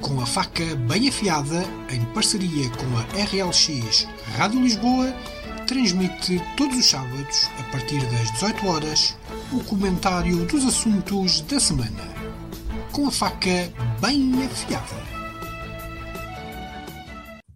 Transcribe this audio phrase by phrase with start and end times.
[0.00, 4.06] com a faca bem afiada, em parceria com a RLX
[4.36, 5.12] Rádio Lisboa,
[5.66, 9.18] transmite todos os sábados, a partir das 18 horas,
[9.52, 12.08] o comentário dos assuntos da semana.
[12.92, 15.10] Com a faca bem afiada.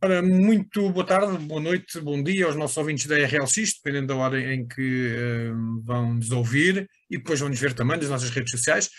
[0.03, 4.17] Ora, muito boa tarde, boa noite, bom dia aos nossos ouvintes da RLX, dependendo da
[4.17, 8.29] hora em que uh, vão nos ouvir e depois vão nos ver também nas nossas
[8.29, 8.91] redes sociais.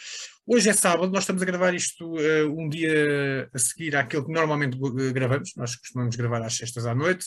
[0.47, 4.31] Hoje é sábado, nós estamos a gravar isto uh, um dia a seguir àquele que
[4.31, 4.77] normalmente
[5.11, 7.25] gravamos, nós costumamos gravar às sextas à noite.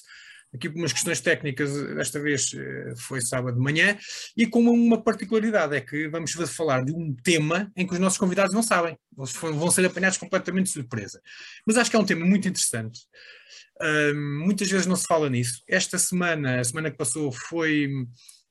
[0.55, 3.99] Aqui por umas questões técnicas, desta vez uh, foi sábado de manhã,
[4.37, 8.21] e com uma, particularidade, é que vamos falar de um tema em que os nossos
[8.21, 11.21] convidados não sabem, vão ser apanhados completamente de surpresa.
[11.67, 13.01] Mas acho que é um tema muito interessante.
[13.83, 14.15] Uh,
[14.45, 15.61] muitas vezes não se fala nisso.
[15.69, 17.89] Esta semana, a semana que passou, foi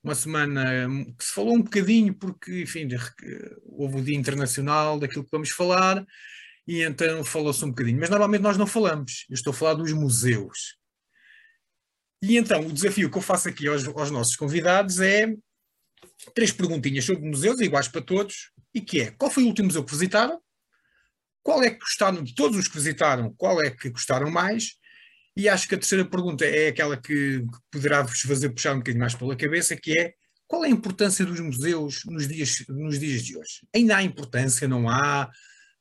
[0.08, 2.88] uma semana que se falou um bocadinho, porque, enfim,
[3.64, 6.04] houve o Dia Internacional daquilo que vamos falar,
[6.66, 8.00] e então falou-se um bocadinho.
[8.00, 10.78] Mas normalmente nós não falamos, eu estou a falar dos museus.
[12.22, 15.34] E então o desafio que eu faço aqui aos, aos nossos convidados é
[16.34, 19.84] três perguntinhas sobre museus, iguais para todos, e que é, qual foi o último museu
[19.84, 20.40] que visitaram?
[21.42, 24.78] Qual é que gostaram, de todos os que visitaram, qual é que gostaram mais?
[25.38, 29.00] E acho que a terceira pergunta é aquela que, poderá vos fazer puxar um bocadinho
[29.00, 30.12] mais pela cabeça, que é
[30.48, 33.60] qual é a importância dos museus nos dias, nos dias de hoje?
[33.72, 35.30] Ainda há importância, não há?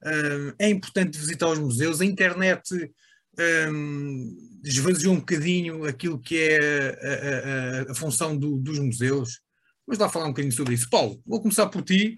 [0.03, 2.69] Uh, é importante visitar os museus, a internet
[3.71, 9.39] um, esvaziou um bocadinho aquilo que é a, a, a função do, dos museus.
[9.87, 10.87] Vamos lá falar um bocadinho sobre isso.
[10.87, 12.15] Paulo, vou começar por ti.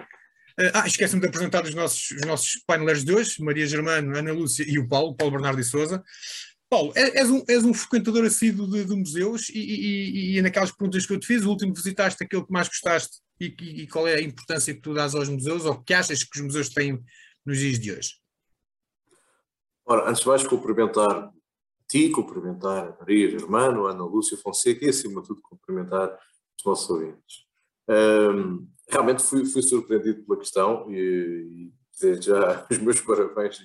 [0.59, 4.65] Uh, ah, esquece-me de apresentar os nossos, os nossos de hoje, Maria Germano, Ana Lúcia
[4.67, 6.03] e o Paulo, Paulo Bernardo e Souza.
[6.69, 11.05] Paulo, és um, és um frequentador assíduo de, de museus e, e, e, naquelas perguntas
[11.05, 14.15] que eu te fiz, o último visitaste, aquele que mais gostaste e, e, qual é
[14.15, 17.03] a importância que tu dás aos museus ou que achas que os museus têm
[17.43, 18.11] nos dias de hoje?
[19.83, 21.31] Ora, antes de mais cumprimentar
[21.89, 26.15] ti, cumprimentar a Maria Germano, a Ana Lúcia Fonseca e acima de tudo cumprimentar
[26.57, 27.45] os nossos ouvintes.
[27.89, 33.59] Um, realmente fui, fui, surpreendido pela questão e, desde já os meus parabéns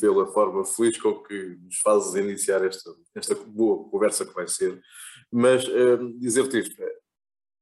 [0.00, 4.80] pela forma feliz com que nos fazes iniciar esta, esta boa conversa que vai ser.
[5.32, 6.76] Mas um, dizer-te isto,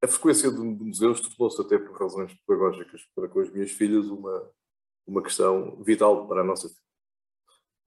[0.03, 4.51] a frequência de, museus tornou-se até por razões pedagógicas para com as minhas filhas uma,
[5.06, 6.81] uma questão vital para a nossa vida.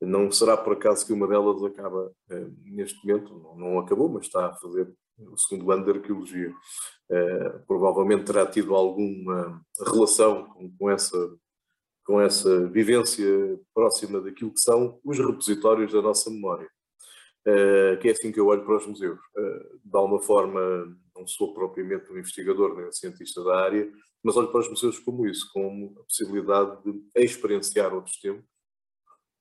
[0.02, 4.26] Não será por acaso que uma delas acaba eh, neste momento, não, não, acabou, mas
[4.26, 6.54] está a fazer o segundo ano de arqueologia.
[7.10, 11.18] Eh, provavelmente terá tido alguma relação com, com essa
[12.06, 13.26] com essa vivência
[13.74, 16.70] próxima daquilo que são os repositórios da nossa memória.
[17.48, 19.20] Uh, que é assim que eu olho para os museus.
[19.36, 20.60] Uh, de alguma forma,
[21.16, 23.92] não sou propriamente um investigador nem um cientista da área,
[24.24, 28.46] mas olho para os museus como isso, como a possibilidade de experienciar outros tempos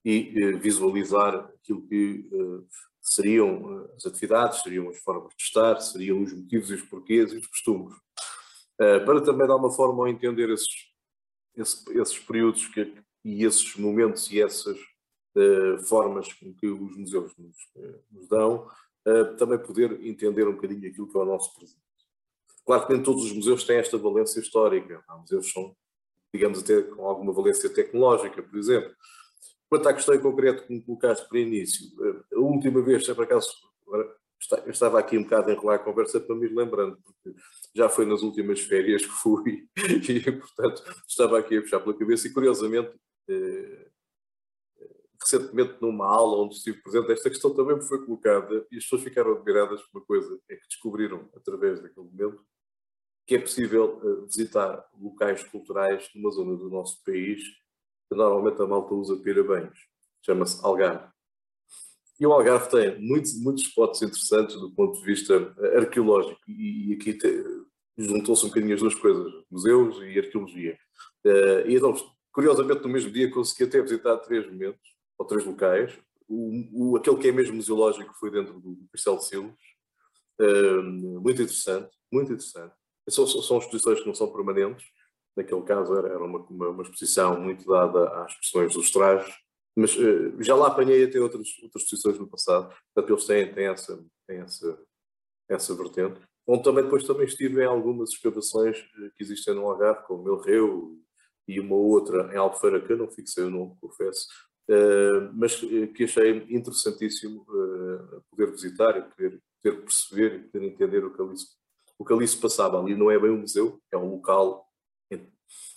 [0.04, 2.28] e uh, visualizar aquilo que
[3.00, 7.38] seriam as atividades, seriam as formas de estar, seriam os motivos e os porquês e
[7.38, 7.94] os costumes.
[8.76, 10.93] para também dar uma forma ao entender esses
[11.56, 12.94] esse, esses períodos que,
[13.24, 18.68] e esses momentos e essas uh, formas com que os museus nos, uh, nos dão,
[19.06, 21.80] uh, também poder entender um bocadinho aquilo que é o nosso presente.
[22.66, 25.02] Claro que nem todos os museus têm esta valência histórica.
[25.06, 25.76] Há museus são,
[26.34, 28.94] digamos, até com alguma valência tecnológica, por exemplo.
[29.68, 31.88] Quanto à questão em concreto que me colocaste para início,
[32.32, 33.48] a última vez, se por acaso,
[34.64, 37.38] eu estava aqui um bocado a enrolar a conversa para me ir lembrando, porque
[37.74, 42.28] já foi nas últimas férias que fui e, portanto, estava aqui a puxar pela cabeça
[42.28, 42.94] e, curiosamente,
[43.28, 43.90] eh,
[45.20, 49.02] recentemente numa aula onde estive presente, esta questão também me foi colocada e as pessoas
[49.02, 52.44] ficaram admiradas por uma coisa é que descobriram, através daquele momento,
[53.26, 57.42] que é possível eh, visitar locais culturais numa zona do nosso país
[58.08, 59.78] que normalmente a malta usa para banhos.
[60.22, 61.08] Chama-se Algarve.
[62.20, 66.94] E o Algarve tem muitos, muitos spots interessantes do ponto de vista eh, arqueológico e,
[66.94, 67.14] aqui
[67.96, 70.78] juntou-se um bocadinho as duas coisas, museus e arqueologia.
[71.24, 71.94] Uh, e então,
[72.32, 74.80] curiosamente, no mesmo dia consegui até visitar três momentos,
[75.18, 75.98] ou três locais.
[76.28, 79.54] O, o, aquele que é mesmo museológico foi dentro do Castelo de Silos.
[80.40, 80.82] Uh,
[81.20, 82.74] muito interessante, muito interessante.
[83.08, 84.86] São, são exposições que não são permanentes.
[85.36, 89.34] Naquele caso era, era uma, uma, uma exposição muito dada às expressões dos trajes
[89.76, 93.66] mas uh, já lá apanhei até outras, outras posições no passado, portanto eles têm, têm,
[93.66, 94.78] essa, têm essa,
[95.48, 96.20] essa vertente.
[96.46, 100.98] Onde também depois também estive em algumas escavações eh, que existem no Algarve, como Melreu
[101.48, 104.26] e uma outra em Albufeira, que eu não fixei o nome, confesso,
[104.70, 105.56] uh, mas
[105.94, 107.44] que achei interessantíssimo
[108.30, 111.34] poder visitar e poder, poder perceber e poder entender o que, ali,
[111.98, 112.80] o que ali se passava.
[112.80, 114.66] Ali não é bem um museu, é um local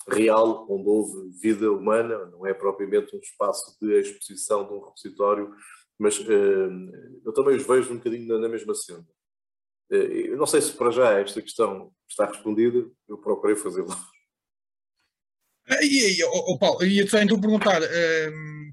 [0.09, 5.53] real, onde houve vida humana, não é propriamente um espaço de exposição de um repositório,
[5.99, 6.17] mas
[7.25, 9.05] eu também os vejo um bocadinho na mesma cena.
[9.91, 13.97] Uh, eu não sei se para já esta questão está respondida, eu procurei fazê-la.
[15.81, 18.71] E, e, oh, Paulo, ia só então perguntar, um,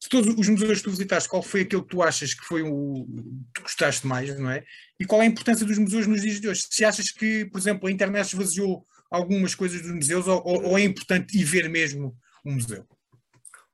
[0.00, 2.62] se todos os museus que tu visitaste, qual foi aquele que tu achas que foi
[2.62, 3.06] o
[3.54, 4.64] que gostaste mais, não é?
[5.00, 6.66] E qual é a importância dos museus nos dias de hoje?
[6.70, 10.82] Se achas que, por exemplo, a internet esvaziou algumas coisas dos museus ou, ou é
[10.82, 12.86] importante ir ver mesmo o museu?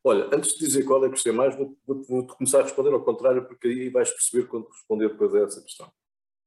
[0.04, 2.92] Olha, antes de dizer qual é que gostei mais, vou, vou, vou, começar a responder
[2.92, 5.92] ao contrário, porque aí vais perceber quando responder depois a essa questão.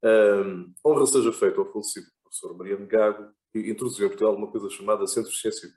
[0.06, 4.70] Um, honra seja feita ao falecido professor Mariano Gago, que introduziu em Portugal uma coisa
[4.70, 5.68] chamada Centro Ciência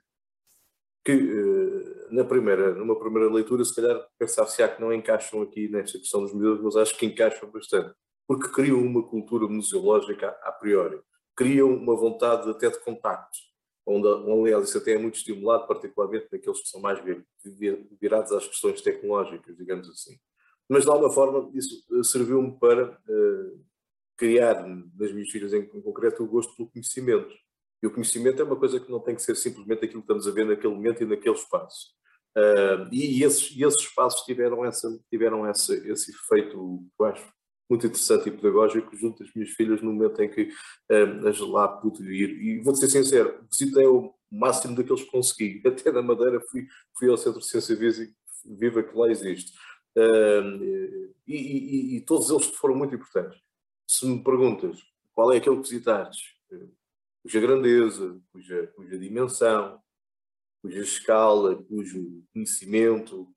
[1.03, 5.97] que uh, na primeira, numa primeira leitura, se calhar pensava-se que não encaixam aqui nesta
[5.97, 7.95] questão dos museus, mas acho que encaixam bastante,
[8.27, 11.01] porque criam uma cultura museológica a, priori
[11.35, 13.37] criam uma vontade até de contacto,
[13.85, 16.99] onde, onde isso até é muito estimulado, particularmente naqueles que são mais
[17.99, 20.19] virados às questões tecnológicas, digamos assim.
[20.67, 23.65] Mas, de alguma forma, isso serviu-me para uh,
[24.19, 27.33] criar nas minhas filhas, em, concreto, o gosto pelo conhecimento.
[27.81, 30.27] E o conhecimento é uma coisa que não tem que ser simplesmente aquilo que estamos
[30.27, 31.93] a ver naquele momento e naquele espaço.
[32.37, 37.25] Uh, e, esses, e esses espaços tiveram, essa, tiveram essa, esse efeito, eu acho,
[37.69, 40.49] muito interessante e pedagógico junto das minhas filhas no momento em que
[40.91, 42.29] um, as lá pude ir.
[42.41, 45.61] E vou ser sincero, visitei o máximo daqueles que consegui.
[45.65, 46.67] Até na Madeira fui,
[46.97, 49.53] fui ao Centro de Ciência Viva que lá existe.
[49.95, 50.63] Um,
[51.27, 53.39] e, e, e, todos eles foram muito importantes.
[53.89, 54.79] Se me perguntas
[55.15, 56.39] qual é aquele que visitaste,
[57.23, 59.81] cuja grandeza, cuja, cuja dimensão,
[60.61, 63.27] cuja escala, cujo conhecimento,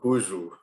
[0.00, 0.58] cujo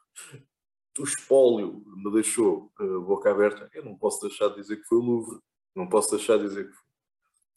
[0.97, 4.87] o espólio me deixou a uh, boca aberta, eu não posso deixar de dizer que
[4.87, 5.39] foi o Louvre,
[5.75, 6.87] não posso deixar de dizer que foi,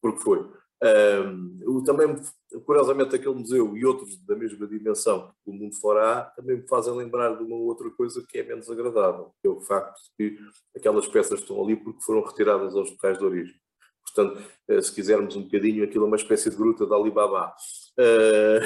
[0.02, 0.52] porque foi.
[0.82, 2.16] Um, também,
[2.64, 6.68] curiosamente, aquele museu e outros da mesma dimensão que o mundo fora há, também me
[6.68, 10.30] fazem lembrar de uma outra coisa que é menos agradável, que é o facto de
[10.30, 10.38] que
[10.76, 13.54] aquelas peças estão ali porque foram retiradas aos locais de origem.
[14.02, 17.54] Portanto, eh, se quisermos um bocadinho, aquilo é uma espécie de gruta de Alibaba.
[17.98, 18.60] Uh,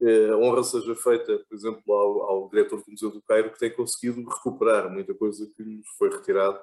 [0.02, 3.70] eh, honra seja feita, por exemplo, ao, ao, diretor do Museu do Cairo, que tem
[3.70, 6.60] conseguido recuperar muita coisa que nos foi retirada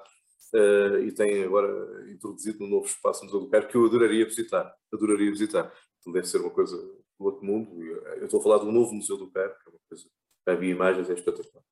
[0.54, 4.24] uh, e tem agora introduzido no novo espaço do Museu do Cairo, que eu adoraria
[4.24, 4.74] visitar.
[4.92, 5.72] Adoraria visitar.
[6.00, 7.80] Então deve ser uma coisa do outro mundo.
[7.82, 10.04] Eu estou a falar do novo Museu do Cairo, que é uma coisa.
[10.46, 11.62] Já imagens, é espetacular.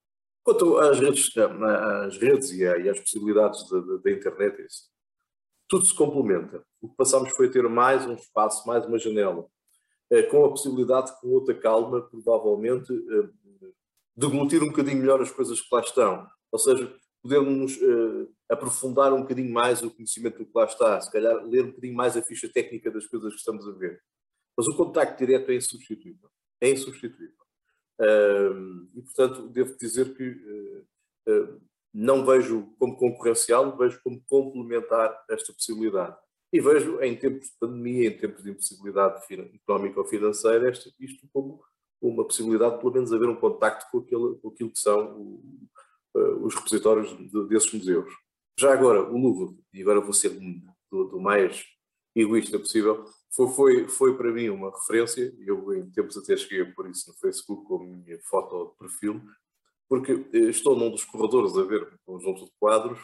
[0.43, 3.69] Quanto às redes, às redes e, às possibilidades
[4.05, 4.90] da, internet, é isso.
[5.69, 6.64] tudo se complementa.
[6.81, 9.49] O que passámos foi ter mais um espaço, mais uma janela
[10.11, 13.28] eh, com a possibilidade de, com outra calma, provavelmente, eh,
[14.17, 16.26] deglutir um bocadinho melhor as coisas que lá estão.
[16.52, 16.96] Ou seja,
[17.26, 21.64] podermos uh, aprofundar um bocadinho mais o conhecimento do que lá está, se calhar ler
[21.64, 24.00] um bocadinho mais a ficha técnica das coisas que estamos a ver.
[24.56, 26.31] Mas o contacto direto é insubstituível.
[26.61, 27.34] É insubstituível.
[28.94, 30.31] E, portanto, devo dizer que
[31.28, 31.61] uh,
[31.93, 36.17] não vejo como concorrencial, vejo como complementar esta possibilidade.
[36.52, 39.23] E vejo em tempos de pandemia, em tempos de impossibilidade
[39.55, 41.61] económica ou financeira, isto, como
[42.00, 45.43] uma possibilidade de pelo menos haver um contacto com, aquele, com aquilo que são o,
[46.43, 48.13] os repositórios de, desses museus.
[48.59, 50.31] Já agora, o Louvre, e agora vou ser
[50.91, 51.65] do, do mais
[52.15, 56.89] egoísta possível, foi, foi, foi, para mim uma referência, eu em tempos até cheguei por
[56.89, 59.21] isso no Facebook com a minha foto de perfil,
[59.87, 62.99] porque eh, estou num dos corredores a ver um conjunto de quadros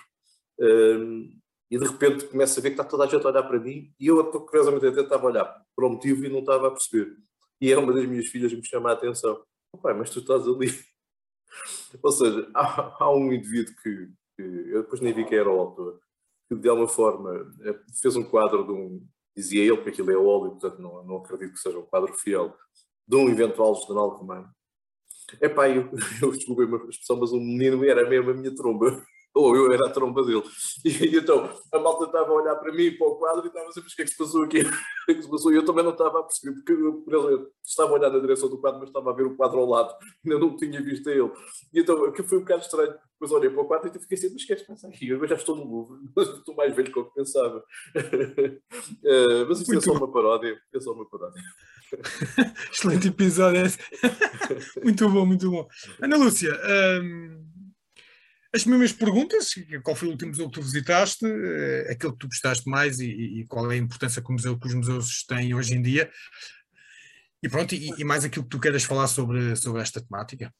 [0.59, 1.39] um,
[1.71, 3.93] e de repente começo a ver que está toda a gente a olhar para mim
[4.01, 7.17] e eu, curiosamente, até estava a olhar para o motivo e não estava a perceber.
[7.61, 9.43] E é uma das minhas filhas que me chama a atenção.
[9.83, 10.69] Pai, mas tu estás ali.
[12.03, 15.59] Ou seja, há, há um indivíduo que, que, eu depois nem vi quem era o
[15.59, 16.01] autor,
[16.49, 19.07] que de alguma forma eh, fez um quadro de um,
[19.37, 22.57] dizia ele que aquilo é óleo, portanto não, não acredito que seja um quadro fiel,
[23.07, 24.49] de um eventual general romano.
[25.41, 25.91] Epá, eu,
[26.23, 29.03] eu desculpei uma expressão, mas o menino era mesmo a minha tromba
[29.35, 30.43] ou eu era a tromba dele.
[30.85, 33.69] E, então a malta estava a olhar para mim, para o quadro, e estava a
[33.69, 34.63] dizer: Mas o que é que se passou aqui?
[35.03, 35.53] O que é que se passou?
[35.53, 38.59] E eu também não estava a perceber, porque eu, estava a olhar na direção do
[38.59, 41.31] quadro, mas estava a ver o quadro ao lado, ainda não tinha visto ele.
[41.73, 42.95] E então que foi um bocado estranho.
[43.13, 44.89] Depois olhei para o quadro e fiquei assim: Mas o que é que se passa
[44.89, 45.09] aqui?
[45.09, 47.59] Eu já estou no Louvre, estou mais velho do que eu pensava.
[47.59, 50.59] uh, mas isso é só uma paródia.
[50.75, 51.41] É só uma paródia.
[52.73, 53.63] Excelente episódio.
[54.83, 55.69] muito bom, muito bom.
[56.01, 56.53] Ana Lúcia.
[57.03, 57.52] Um
[58.55, 62.27] as mesmas perguntas, qual foi o último museu que tu visitaste, eh, aquele que tu
[62.27, 65.75] gostaste mais e, e qual é a importância que, museu, que, os museus têm hoje
[65.75, 66.11] em dia.
[67.43, 70.53] E pronto, e, e, mais aquilo que tu queres falar sobre, sobre esta temática.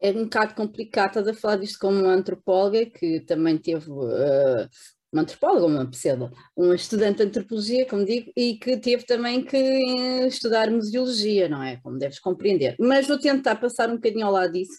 [0.00, 4.68] É um bocado complicado, estás a falar disto como uma antropóloga que também teve uh,
[5.12, 9.56] uma antropóloga, uma pseudo, uma estudante de antropologia, como digo, e que teve também que
[10.26, 11.78] estudar museologia, não é?
[11.82, 12.76] Como deves compreender.
[12.78, 14.78] Mas vou tentar passar um bocadinho ao lado disso.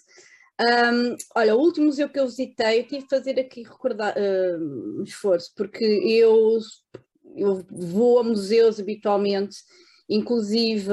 [0.58, 4.14] Um, olha, o último museu que eu visitei, eu tive que fazer aqui recordar
[4.58, 6.58] um esforço, porque eu,
[7.36, 9.56] eu vou a museus habitualmente
[10.08, 10.92] inclusive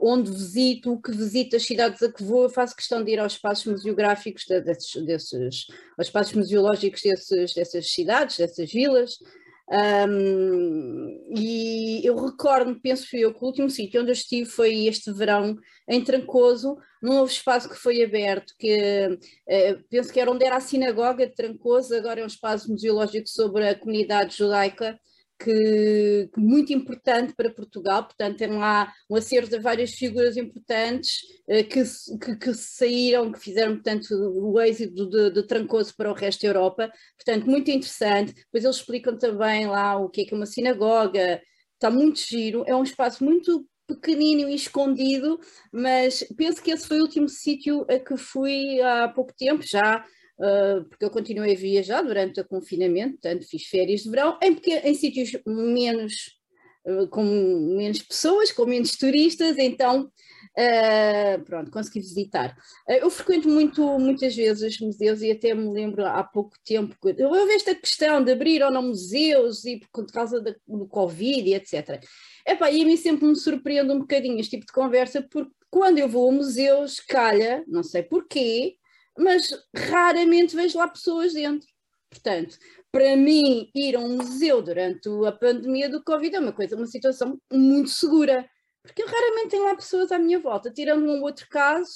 [0.00, 3.18] onde visito, o que visito, as cidades a que vou, eu faço questão de ir
[3.18, 5.66] aos espaços museográficos desses, desses
[5.98, 9.18] aos espaços museológicos desses, dessas cidades, dessas vilas.
[9.66, 15.10] Um, e eu recordo, penso eu, que o último sítio onde eu estive foi este
[15.12, 15.56] verão
[15.88, 20.56] em Trancoso, num novo espaço que foi aberto, que uh, penso que era onde era
[20.56, 24.98] a sinagoga de Trancoso, agora é um espaço museológico sobre a comunidade judaica
[25.38, 31.18] que, que, muito importante para Portugal, portanto tem lá um acervo de várias figuras importantes
[31.48, 31.82] uh, que,
[32.18, 36.48] que, que, saíram, que fizeram portanto o êxito de, de, Trancoso para o resto da
[36.48, 40.46] Europa, portanto muito interessante, depois eles explicam também lá o que é que é uma
[40.46, 41.40] sinagoga,
[41.74, 45.38] está muito giro, é um espaço muito pequenino e escondido,
[45.72, 50.04] mas penso que esse foi o último sítio a que fui há pouco tempo, já
[50.38, 54.56] uh, porque eu continuei a viajar durante o confinamento, portanto fiz férias de verão em,
[54.84, 56.38] em sítios menos,
[56.86, 62.56] uh, com menos pessoas, com menos turistas, então uh, pronto, consegui visitar.
[62.88, 67.74] eu frequento muito, muitas vezes museus e até me lembro há pouco tempo, houve esta
[67.74, 72.02] questão de abrir ou não museus e por causa da, do Covid e etc.
[72.46, 75.98] Epá, e a mim sempre me surpreende um bocadinho este tipo de conversa, porque quando
[75.98, 78.76] eu vou a museus, calha, não sei porquê,
[79.18, 81.68] mas raramente vejo lá pessoas dentro.
[82.10, 82.56] Portanto,
[82.92, 86.86] para mim, ir a um museu durante a pandemia do Covid é uma coisa, uma
[86.86, 88.48] situação muito segura,
[88.82, 91.90] porque eu raramente tenho lá pessoas à minha volta, tirando um outro caso,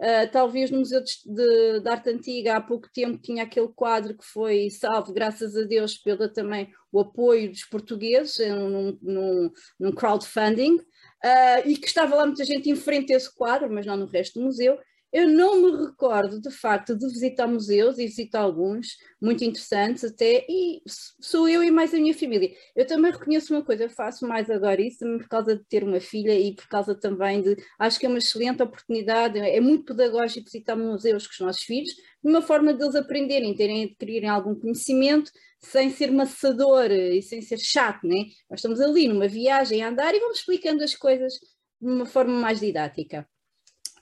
[0.00, 4.16] uh, talvez no Museu de, de, de, Arte Antiga há pouco tempo tinha aquele quadro
[4.16, 9.92] que foi salvo, graças a Deus, pelo também o apoio dos portugueses num, num, num
[9.92, 13.96] crowdfunding, uh, e que estava lá muita gente em frente a esse quadro, mas não
[13.96, 14.78] no resto do museu,
[15.12, 20.44] eu não me recordo, de facto, de visitar museus e visitar alguns, muito interessantes até,
[20.48, 20.82] e
[21.20, 22.50] sou eu e mais a minha família.
[22.74, 26.00] Eu também reconheço uma coisa, eu faço mais agora isso por causa de ter uma
[26.00, 27.56] filha e por causa também de.
[27.78, 31.90] Acho que é uma excelente oportunidade, é muito pedagógico visitar museus com os nossos filhos,
[32.22, 38.06] uma forma deles aprenderem, terem, adquirirem algum conhecimento sem ser maçador e sem ser chato,
[38.06, 38.24] né?
[38.50, 41.32] Nós estamos ali numa viagem a andar e vamos explicando as coisas
[41.80, 43.26] de uma forma mais didática.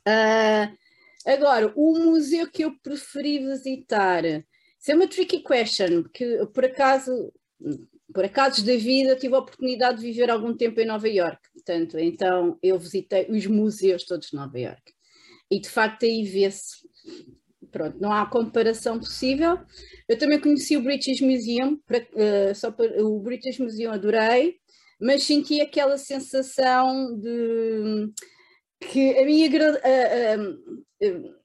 [0.06, 0.83] Uh,
[1.26, 7.32] Agora, o museu que eu preferi visitar, isso é uma tricky question, porque por acaso,
[8.12, 11.98] por acasos da vida, tive a oportunidade de viver algum tempo em Nova York, portanto,
[11.98, 14.82] então eu visitei os museus todos de Nova York.
[15.50, 16.76] E de facto aí vê-se,
[17.70, 19.58] pronto, não há comparação possível.
[20.08, 24.56] Eu também conheci o British Museum, uh, só o British Museum adorei,
[25.00, 28.10] mas senti aquela sensação de
[28.80, 29.24] que a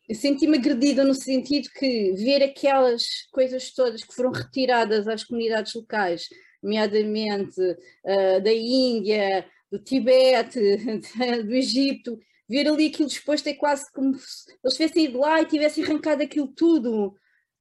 [0.10, 5.76] eu senti-me agredida no sentido que ver aquelas coisas todas que foram retiradas às comunidades
[5.76, 6.28] locais,
[6.64, 10.60] nomeadamente uh, da Índia, do Tibete,
[11.46, 12.18] do Egito,
[12.50, 16.24] ver ali aquilo disposto é quase como se eles tivessem ido lá e tivessem arrancado
[16.24, 17.16] aquilo tudo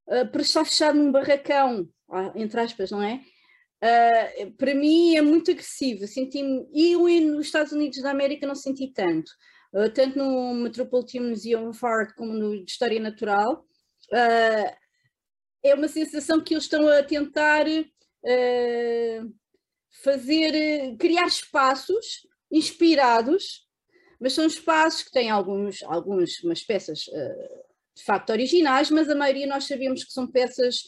[0.06, 1.86] uh, para estar fechado num barracão,
[2.34, 3.20] entre aspas, não é?
[3.84, 8.54] Uh, para mim é muito agressivo, senti-me, e eu nos Estados Unidos da América não
[8.54, 9.30] senti tanto,
[9.94, 13.64] tanto no Metropolitan Museum of Art como no de História Natural,
[14.12, 14.76] uh,
[15.62, 17.66] é uma sensação que eles estão a tentar
[20.02, 23.66] fazer, criar espaços inspirados,
[24.20, 27.00] mas são espaços que têm alguns, algumas peças
[27.96, 30.82] de facto originais, mas a maioria nós sabemos que são peças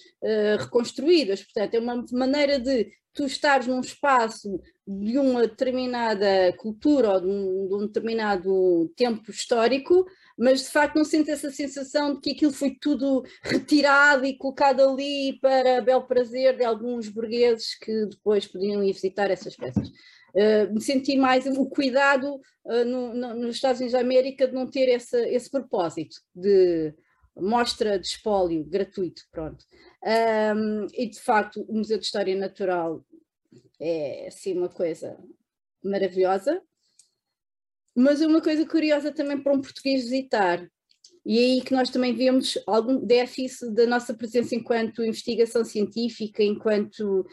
[0.59, 7.21] reconstruídas, portanto é uma maneira de tu estares num espaço de uma determinada cultura ou
[7.21, 10.07] de um, de um determinado tempo histórico,
[10.39, 14.81] mas de facto não sentes essa sensação de que aquilo foi tudo retirado e colocado
[14.81, 19.89] ali para bel prazer de alguns burgueses que depois podiam ir visitar essas peças.
[20.35, 24.55] Uh, me senti mais o cuidado uh, no, no, nos Estados Unidos da América de
[24.55, 26.95] não ter essa, esse propósito de
[27.37, 29.65] mostra de espólio gratuito, pronto.
[30.03, 33.05] Um, e de facto o Museu de História Natural
[33.79, 35.19] é assim uma coisa
[35.85, 36.63] maravilhosa,
[37.95, 40.67] mas uma coisa curiosa também para um português visitar.
[41.25, 46.43] E é aí que nós também vemos algum déficit da nossa presença enquanto investigação científica,
[46.43, 47.27] enquanto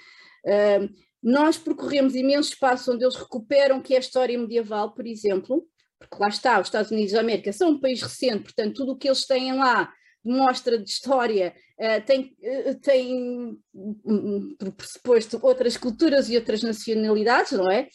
[1.21, 5.65] nós percorremos imensos espaços onde eles recuperam que é a história medieval, por exemplo,
[5.99, 8.97] porque lá está, os Estados Unidos da América são um país recente, portanto tudo o
[8.97, 9.91] que eles têm lá
[10.23, 13.57] mostra de história uh, tem, uh, tem
[14.57, 17.87] por pressuposto outras culturas e outras nacionalidades, não é?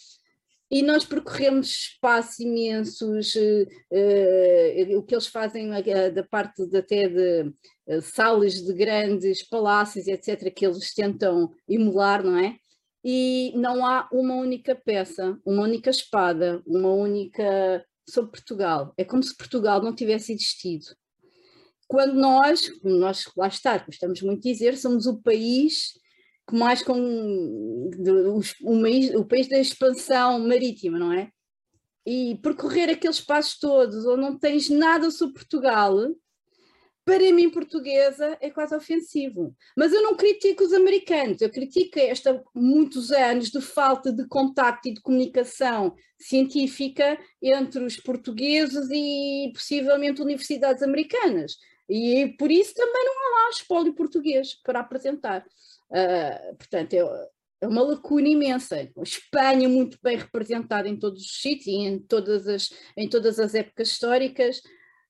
[0.71, 5.69] E nós percorremos espaços imensos, uh, o que eles fazem
[6.15, 7.53] da parte de, até de
[8.01, 12.57] salas de grandes palácios, etc., que eles tentam emular, não é?
[13.05, 18.95] E não há uma única peça, uma única espada, uma única sobre Portugal.
[18.97, 20.87] É como se Portugal não tivesse existido
[21.93, 25.93] quando nós, nós lá está, gostamos muito de dizer, somos o país
[26.49, 27.91] que mais com o,
[28.33, 31.29] o, o país da expansão marítima, não é?
[32.07, 35.99] E percorrer aqueles passos todos onde não tens nada sobre Portugal,
[37.05, 39.55] para mim, portuguesa, é quase ofensivo.
[39.77, 44.89] Mas eu não critico os americanos, eu critico esta muitos anos de falta de contacto
[44.89, 51.59] e de comunicação científica entre os portugueses e possivelmente universidades americanas.
[51.93, 55.45] E por isso também não há lá espólio português para apresentar.
[55.91, 57.29] Uh, portanto, é,
[57.61, 58.77] é, uma lacuna imensa.
[58.77, 63.39] A Espanha muito bem representada em todos os sítios e em todas as, em todas
[63.39, 64.63] as épocas históricas,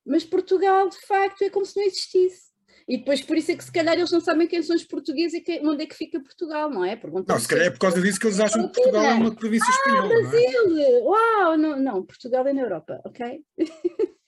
[0.05, 2.52] mas Portugal, de facto, é como se não existisse.
[2.89, 5.35] E depois por isso é que se calhar eles não sabem quem são os portugueses
[5.35, 7.01] e que, onde é que fica Portugal, não é?
[7.27, 9.69] não, se calhar é por causa disso que eles acham que Portugal é uma província
[9.69, 10.09] ah, espanhola.
[10.09, 10.79] Brasil!
[10.79, 11.03] É?
[11.03, 11.59] Uau!
[11.59, 13.43] Não, não, Portugal é na Europa, ok?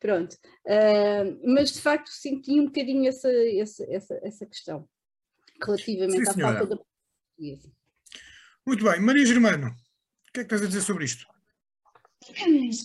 [0.00, 0.34] Pronto.
[0.66, 4.88] Uh, mas de facto senti um bocadinho essa, essa, essa, essa questão
[5.62, 7.70] relativamente Sim, à falta da portuguesa.
[8.66, 9.00] Muito bem.
[9.00, 11.26] Maria Germano, o que é que tens a dizer sobre isto?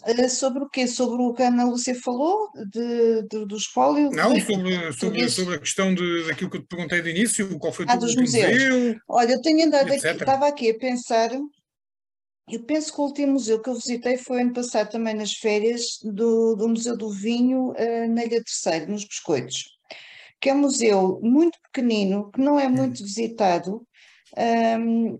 [0.06, 0.88] Eh, sobre o quê?
[0.88, 4.10] Sobre o que a Ana Lúcia falou de, de, do espólio?
[4.12, 7.72] Não, sobre, sobre, sobre a questão de, daquilo que eu te perguntei de início, qual
[7.72, 8.52] foi o ah, dos museus.
[8.52, 8.96] museu?
[9.08, 11.32] Olha, eu tenho andado aqui, estava aqui a pensar
[12.52, 16.00] eu penso que o último museu que eu visitei foi ano passado também nas férias
[16.02, 19.78] do, do Museu do Vinho uh, na Ilha Terceira, nos Biscoitos,
[20.42, 23.86] que é um museu muito pequenino, que não é muito visitado,
[24.80, 25.20] um,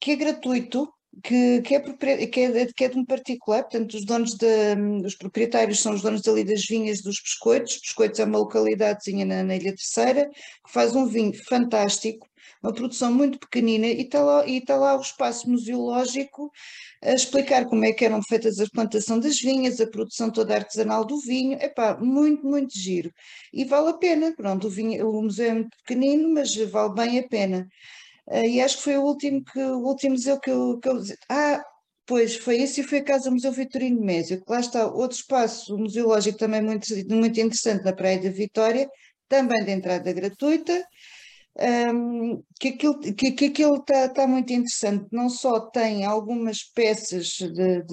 [0.00, 0.92] que é gratuito,
[1.22, 1.80] que, que, é,
[2.26, 4.46] que, é, que é de um particular, portanto os donos de,
[5.04, 9.42] os proprietários são os donos dali das vinhas dos Biscoitos, Biscoitos é uma localidadezinha na,
[9.42, 12.28] na Ilha Terceira, que faz um vinho fantástico,
[12.62, 16.50] uma produção muito pequenina, e está lá, e está lá o espaço museológico
[17.02, 21.04] a explicar como é que eram feitas a plantação das vinhas, a produção toda artesanal
[21.04, 23.12] do vinho, epá, muito, muito giro.
[23.52, 27.18] E vale a pena, pronto, o, vinho, o museu é muito pequenino, mas vale bem
[27.18, 27.68] a pena.
[28.28, 31.00] Uh, e acho que foi o último, que, o último museu que eu, que eu...
[31.28, 31.62] Ah,
[32.06, 35.76] Pois, foi esse e foi a Casa Museu Vitorino Mésio, que lá está outro espaço
[35.76, 38.88] museológico também muito, muito interessante na Praia da Vitória,
[39.28, 40.86] também de entrada gratuita,
[41.58, 47.38] um, que aquilo que, que aquilo está tá muito interessante, não só tem algumas peças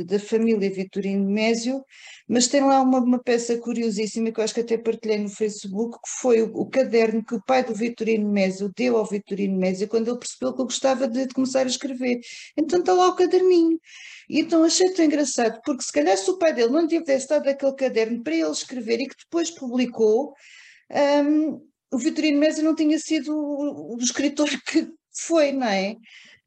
[0.06, 1.84] da família Vitorino Mésio,
[2.28, 5.98] mas tem lá uma, uma, peça curiosíssima que eu acho que até partilhei no Facebook,
[5.98, 9.88] que foi o, o caderno que o pai do Vitorino Mésio deu ao Vitorino Mésio
[9.88, 12.20] quando ele percebeu que ele gostava de, de começar a escrever.
[12.58, 13.80] Então está lá o caderninho.
[14.30, 17.48] E então achei tão engraçado, porque se calhar se o pai dele não tivesse dado
[17.48, 20.34] aquele caderno para ele escrever e que depois publicou,
[21.26, 21.62] um,
[21.94, 25.96] o Vitorino Mesa não tinha sido o, escritor que foi, não é?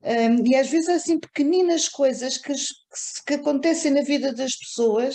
[0.02, 4.56] Um, e às vezes há assim pequeninas coisas que, que, que acontecem na vida das
[4.56, 5.14] pessoas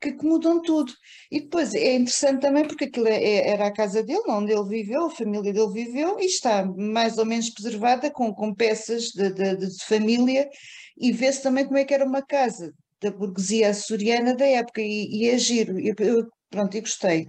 [0.00, 0.92] que, que, mudam tudo.
[1.30, 4.68] E depois é interessante também porque aquilo é, é, era a casa dele, onde ele
[4.68, 9.32] viveu, a família dele viveu, e está mais ou menos preservada com, com peças de,
[9.32, 10.48] de, de família,
[10.96, 15.08] e vê-se também como é que era uma casa da burguesia açoriana da época, e,
[15.10, 17.28] e é giro, eu, eu, pronto, e gostei.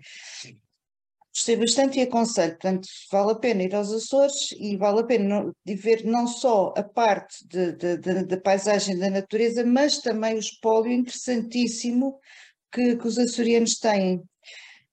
[1.38, 5.54] Gostei bastante e aconselho, portanto, vale a pena ir aos Açores e vale a pena
[5.64, 7.46] ver não só a parte
[8.28, 12.20] da paisagem da natureza, mas também o espólio interessantíssimo
[12.72, 14.20] que, que os açorianos têm,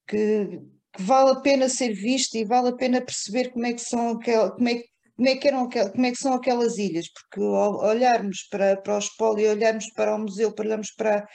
[0.06, 0.60] que,
[0.92, 4.10] que, vale a pena ser visto e vale a pena perceber como é que são
[4.10, 4.82] aquel, como é,
[5.16, 8.96] como é que eram como é que são aquelas ilhas, porque ao olharmos para, para
[8.96, 11.26] o espólio, olharmos para o museu, olharmos para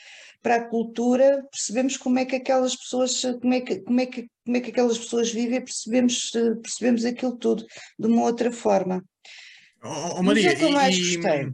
[0.41, 4.27] para a cultura, percebemos como é que aquelas pessoas, como é que, como é que,
[4.45, 7.65] como é que aquelas pessoas vivem, percebemos, percebemos aquilo tudo
[7.97, 9.03] de uma outra forma.
[9.83, 11.53] Oh, oh Maria, é e,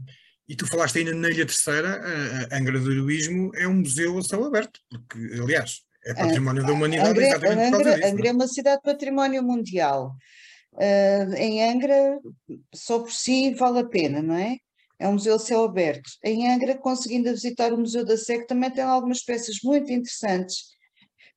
[0.49, 2.01] e, tu falaste ainda na Ilha Terceira,
[2.51, 6.67] a Angra do Heroísmo é um museu a céu aberto, porque, aliás, é património a,
[6.67, 8.29] da humanidade Angra, exatamente Angra, disso, Angra é?
[8.29, 10.15] é uma cidade património mundial.
[10.73, 12.19] Uh, em Angra,
[12.73, 14.57] só por si vale a pena, não é?
[14.99, 16.09] É um museu céu aberto.
[16.23, 20.65] Em Angra, conseguindo visitar o Museu da SEC, também tem algumas peças muito interessantes.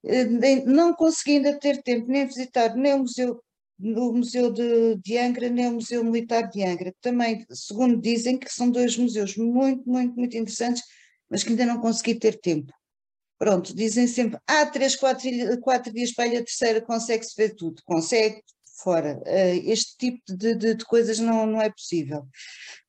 [0.04, 0.24] Eh,
[0.64, 3.42] não conseguindo ter tempo nem visitar nem o Museu,
[3.80, 6.94] o museu de, de Angra, nem o Museu Militar de Angra.
[7.00, 10.82] Também, segundo dizem, que são dois museus muito, muito, muito interessantes,
[11.30, 12.72] mas que ainda não consegui ter tempo.
[13.38, 15.28] Pronto, dizem sempre, há ah, três, quatro,
[15.60, 17.80] quatro dias para a ilha terceira, consegue-se ver tudo.
[17.84, 18.42] Consegue,
[18.82, 19.20] fora.
[19.26, 22.26] Uh, este tipo de, de, de, coisas não, não é possível.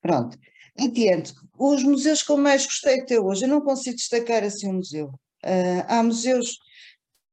[0.01, 0.38] Pronto.
[0.82, 1.34] Adiante.
[1.58, 5.08] Os museus que eu mais gostei até hoje, eu não consigo destacar assim um museu.
[5.44, 6.58] Uh, há museus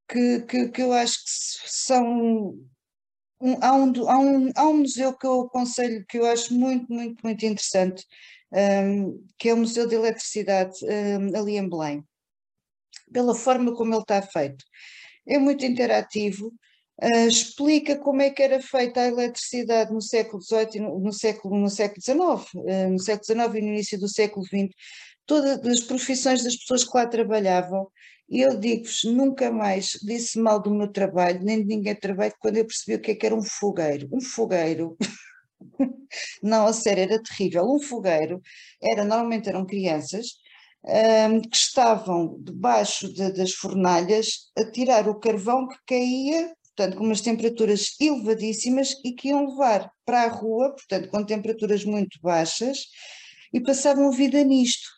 [0.09, 1.31] que, que, que eu acho que
[1.67, 2.55] são
[3.41, 6.93] um, há, um, há, um, há um museu que eu aconselho, que eu acho muito,
[6.93, 8.05] muito, muito interessante,
[8.53, 12.05] um, que é o Museu de Eletricidade um, ali em Belém,
[13.13, 14.65] pela forma como ele está feito.
[15.27, 16.53] É muito interativo,
[17.03, 21.57] uh, explica como é que era feita a eletricidade no século XVIII, no, no século,
[21.57, 22.19] no século XIX,
[22.55, 24.75] uh, no século XIX e no início do século XX,
[25.27, 27.89] todas as profissões das pessoas que lá trabalhavam,
[28.29, 32.57] e eu digo-vos, nunca mais disse mal do meu trabalho, nem de ninguém trabalho, quando
[32.57, 34.09] eu percebi o que, é que era um fogueiro.
[34.13, 34.97] Um fogueiro,
[36.43, 37.65] não, a sério, era terrível.
[37.65, 38.41] Um fogueiro,
[38.83, 40.27] era, normalmente eram crianças,
[40.85, 47.05] um, que estavam debaixo de, das fornalhas a tirar o carvão que caía, portanto, com
[47.05, 52.87] umas temperaturas elevadíssimas e que iam levar para a rua, portanto, com temperaturas muito baixas,
[53.53, 54.97] e passavam vida nisto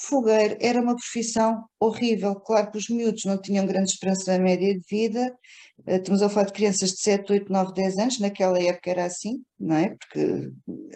[0.00, 2.34] fogueiro era uma profissão horrível.
[2.36, 5.36] Claro que os miúdos não tinham grande esperança média de vida,
[5.86, 9.04] eh, estamos a falar de crianças de 7, 8, 9, 10 anos, naquela época era
[9.04, 9.90] assim, não é?
[9.90, 10.50] Porque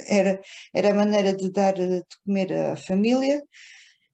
[0.09, 0.41] era,
[0.75, 3.43] era a maneira de dar de comer à família.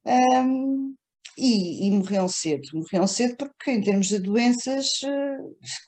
[0.05, 0.95] Um,
[1.41, 5.39] e, e, cedo, morriam cedo porque em termos de doenças, eh,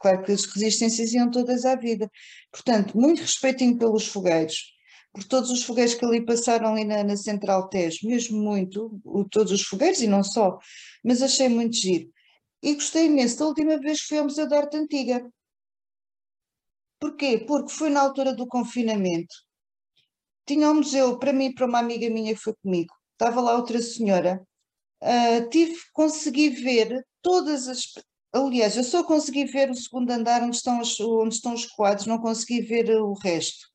[0.00, 2.10] claro que as resistências iam todas à vida.
[2.50, 4.56] Portanto, muito respeitinho pelos fogueiros,
[5.12, 9.52] por todos os fogueiros que ali passaram ali na, na Central Tejo, mesmo muito, todos
[9.52, 10.58] os fogueiros e não só,
[11.04, 12.10] mas achei muito giro.
[12.62, 15.30] E gostei imenso da última vez que fui ao Museu da Arte Antiga.
[17.00, 17.38] Porquê?
[17.46, 19.34] Porque foi na altura do confinamento.
[20.46, 22.94] Tinha um museu para mim para uma amiga minha que foi comigo.
[23.12, 24.40] Estava lá outra senhora.
[25.02, 27.80] Uh, tive, consegui ver todas as.
[28.32, 32.06] Aliás, eu só consegui ver o segundo andar onde estão os, onde estão os quadros,
[32.06, 33.66] não consegui ver o resto.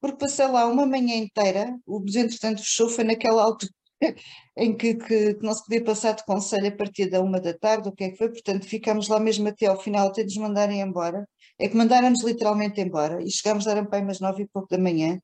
[0.00, 3.72] Porque passei lá uma manhã inteira, o museu entretanto fechou, foi naquela altura
[4.56, 7.52] em que, que, que, não se podia passar de conselho a partir da uma da
[7.52, 10.36] tarde, o que é que foi, portanto ficámos lá mesmo até ao final, até nos
[10.36, 11.28] mandarem embora,
[11.58, 15.20] é que mandaram-nos literalmente embora, e chegámos a Arampei umas nove e pouco da manhã,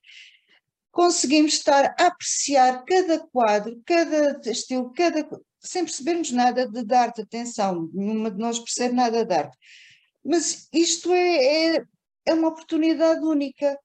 [0.96, 5.28] conseguimos estar a apreciar cada quadro, cada estilo, cada
[5.60, 9.58] sem percebermos nada de, arte, atenção, nenhuma de nós percebe nada de arte,
[10.24, 11.84] mas isto é, é,
[12.24, 13.78] é uma oportunidade única,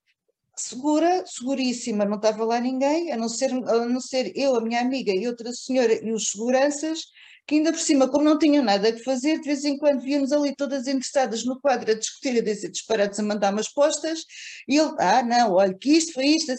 [0.56, 4.80] segura, seguríssima, não estava lá ninguém, a não ser, a não ser eu, a minha
[4.80, 7.02] amiga e outra senhora e os seguranças,
[7.52, 10.32] que ainda por cima, como não tinham nada a fazer, de vez em quando víamos
[10.32, 14.22] ali todas interessadas no quadro a discutir, a dizer disparados, a mandar umas postas,
[14.70, 16.54] e ele, ah, não, olha, que isto foi isto,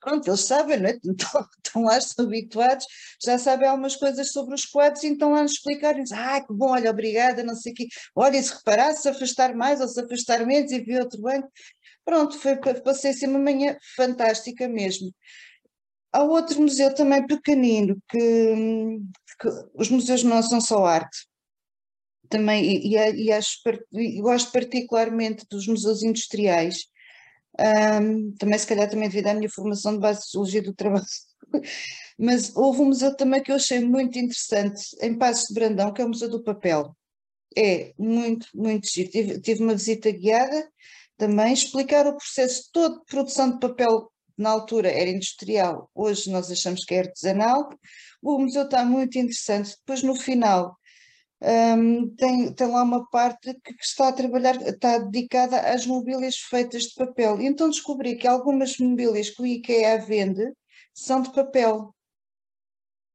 [0.00, 0.92] pronto, eles sabem, não é?
[1.04, 2.86] Estão, estão lá, estão habituados,
[3.22, 6.70] já sabem algumas coisas sobre os quadros, e então lá nos explicarem, ah, que bom,
[6.70, 7.86] olha, obrigada, não sei o quê,
[8.16, 11.50] olha, se reparar, se afastar mais ou se afastar menos e ver outro banco,
[12.04, 15.14] Pronto, foi, passei assim uma manhã fantástica mesmo.
[16.12, 18.98] Há outro museu também pequenino, que,
[19.74, 21.26] os museus não são só arte,
[22.28, 23.58] também, e, e, e, acho,
[23.92, 26.86] e gosto particularmente dos museus industriais,
[27.58, 31.04] um, também se calhar também devido à minha formação de base de sociologia do trabalho,
[32.18, 36.00] mas houve um museu também que eu achei muito interessante, em Passos de Brandão, que
[36.00, 36.96] é o Museu do Papel.
[37.56, 39.10] É muito, muito giro.
[39.10, 40.70] Tive, tive uma visita guiada,
[41.16, 46.50] também explicar o processo todo de produção de papel, na altura era industrial, hoje nós
[46.50, 47.68] achamos que é artesanal.
[48.22, 49.76] O museu está muito interessante.
[49.78, 50.76] Depois, no final,
[51.42, 56.36] um, tem, tem lá uma parte que, que está a trabalhar, está dedicada às mobílias
[56.36, 57.40] feitas de papel.
[57.40, 60.52] E então descobri que algumas mobílias que o IKEA vende
[60.92, 61.94] são de papel.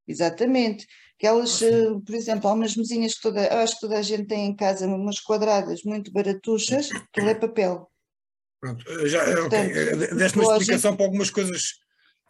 [0.07, 0.87] Exatamente.
[1.17, 4.01] Que elas, eh, por exemplo, há umas mesinhas que toda, eu acho que toda a
[4.01, 7.89] gente tem em casa, umas quadradas muito baratuchas, que é papel.
[8.59, 11.75] Pronto, eh, já, eh, ok, eh, deste uma explicação para algumas coisas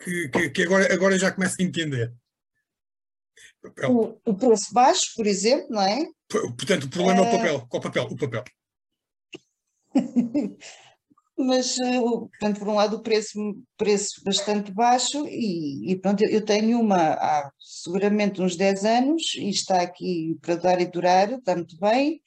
[0.04, 2.14] que, que, que, agora, agora já começo a entender.
[3.90, 6.06] O, o, preço baixo, por exemplo, não é?
[6.30, 7.68] Portanto, o problema é, é o papel.
[7.68, 8.04] Qual papel?
[8.04, 8.44] O papel.
[11.38, 13.38] Mas, portanto, por um lado, o preço,
[13.78, 19.50] preço bastante baixo, e, e pronto, eu tenho uma há seguramente uns 10 anos e
[19.50, 22.22] está aqui para dar e durar, está muito bem.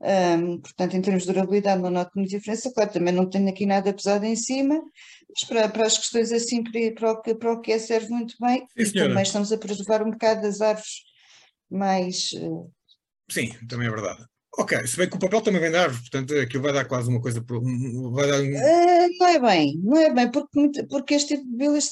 [0.00, 2.72] Um, portanto, em termos de durabilidade, não noto muita diferença.
[2.72, 4.80] Claro, também não tenho aqui nada pesado em cima,
[5.28, 6.62] mas para, para as questões assim,
[6.94, 8.66] para, o que, para o que é, serve muito bem.
[8.76, 11.02] Sim, e também estamos a preservar um bocado das árvores
[11.70, 12.30] mais.
[12.32, 12.70] Uh...
[13.30, 14.24] Sim, também é verdade.
[14.56, 17.08] Ok, se bem que o papel também vem da árvore, portanto aquilo vai dar quase
[17.08, 17.44] uma coisa.
[18.12, 21.90] Vai dar uh, não é bem, não é bem, porque, porque este tipo de bilhas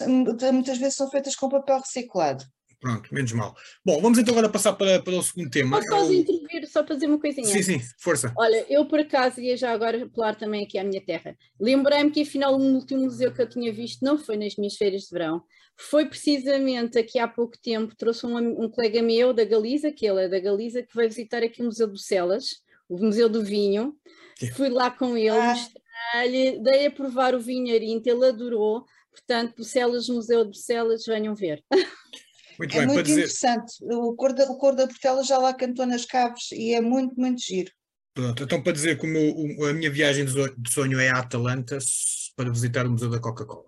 [0.52, 2.44] muitas vezes são feitas com papel reciclado.
[2.86, 3.52] Pronto, menos mal.
[3.84, 5.78] Bom, vamos então agora passar para, para o segundo tema.
[5.78, 7.48] Posso só intervir, só para dizer uma coisinha?
[7.48, 8.32] Sim, sim, força.
[8.38, 11.36] Olha, eu por acaso ia já agora apelar também aqui à minha terra.
[11.60, 15.02] Lembrei-me que afinal o último museu que eu tinha visto não foi nas minhas férias
[15.02, 15.42] de verão,
[15.76, 20.22] foi precisamente aqui há pouco tempo, trouxe um, um colega meu da Galiza, que ele
[20.22, 23.96] é da Galiza, que vai visitar aqui o Museu do Celas, o Museu do Vinho.
[24.38, 24.52] Sim.
[24.52, 26.22] Fui lá com ele, ah.
[26.62, 28.84] dei a provar o vinho Arinto, ele adorou.
[29.10, 31.64] Portanto, Celas, Museu de Celas, venham ver.
[32.58, 33.72] Muito é bem, muito interessante.
[33.80, 33.94] Dizer...
[33.94, 37.18] O Cor da, o Cor da Portela já lá cantou nas caves e é muito,
[37.18, 37.70] muito giro.
[38.14, 41.78] Pronto, então para dizer que a minha viagem de sonho é a Atalanta
[42.34, 43.64] para visitar o Museu da Coca-Cola.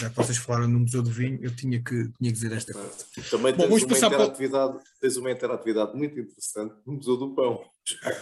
[0.00, 2.72] Já que vocês falaram no Museu do Vinho, eu tinha que, tinha que dizer esta
[2.72, 2.90] coisa.
[3.30, 4.82] Também Bom, tens, uma interatividade, para...
[5.00, 7.64] tens uma interatividade muito interessante no Museu do Pão.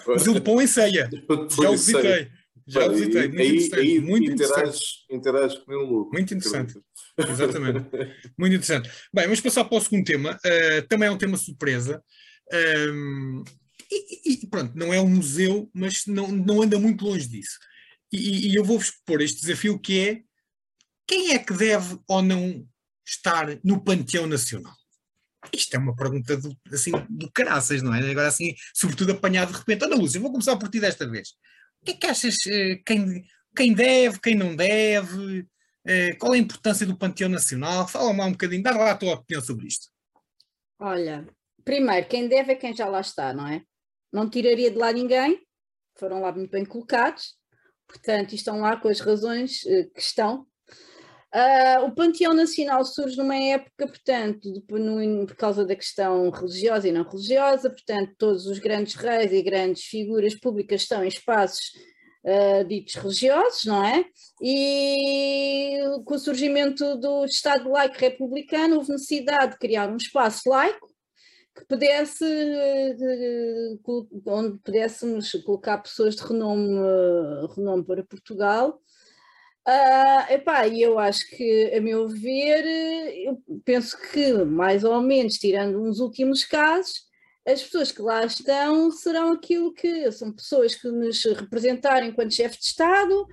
[0.07, 1.09] Museu do Pão em ceia.
[1.61, 2.31] Já o visitei.
[2.67, 3.29] Já o visitei.
[3.29, 3.81] Muito aí, interessante.
[3.81, 4.81] Aí muito interages,
[5.11, 6.13] interages com ele louco.
[6.13, 6.81] Muito interessante.
[7.29, 7.89] Exatamente.
[8.39, 8.91] Muito interessante.
[9.13, 10.39] Bem, vamos passar para o segundo tema.
[10.45, 12.03] Uh, também é um tema surpresa.
[12.53, 13.45] Um,
[13.91, 17.59] e, e, pronto, não é um museu, mas não, não anda muito longe disso.
[18.13, 20.21] E, e eu vou-vos pôr este desafio que é
[21.07, 22.65] quem é que deve ou não
[23.05, 24.75] estar no Panteão Nacional?
[25.53, 28.11] Isto é uma pergunta do, assim, do caraças, não é?
[28.11, 29.85] Agora assim, sobretudo apanhado de repente.
[29.85, 31.31] Ana Lúcia, vou começar por ti desta vez.
[31.81, 33.25] O que é que achas, eh, quem,
[33.57, 35.47] quem deve, quem não deve?
[35.87, 37.89] Eh, qual é a importância do Panteão Nacional?
[37.89, 39.89] Fala-me um bocadinho, dá lá a tua opinião sobre isto.
[40.79, 41.27] Olha,
[41.65, 43.63] primeiro, quem deve é quem já lá está, não é?
[44.13, 45.41] Não tiraria de lá ninguém,
[45.99, 47.35] foram lá muito bem colocados,
[47.87, 50.47] portanto, estão lá com as razões uh, que estão.
[51.33, 56.89] Uh, o Panteão Nacional surge numa época, portanto, de, no, por causa da questão religiosa
[56.89, 61.71] e não religiosa, portanto, todos os grandes reis e grandes figuras públicas estão em espaços
[62.25, 64.05] uh, ditos religiosos, não é?
[64.43, 70.89] E com o surgimento do Estado laico republicano, houve necessidade de criar um espaço laico
[71.57, 72.25] que pudesse,
[74.27, 76.79] onde pudéssemos colocar pessoas de renome,
[77.55, 78.81] renome para Portugal.
[79.69, 82.65] Uh, epá, eu acho que, a meu ver,
[83.27, 87.10] eu penso que, mais ou menos, tirando uns últimos casos,
[87.47, 92.59] as pessoas que lá estão serão aquilo que são pessoas que nos representarem enquanto chefe
[92.59, 93.27] de Estado,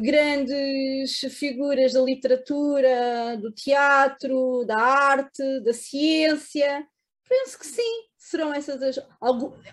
[0.00, 6.86] grandes figuras da literatura, do teatro, da arte, da ciência.
[7.28, 8.98] Penso que sim, serão essas as,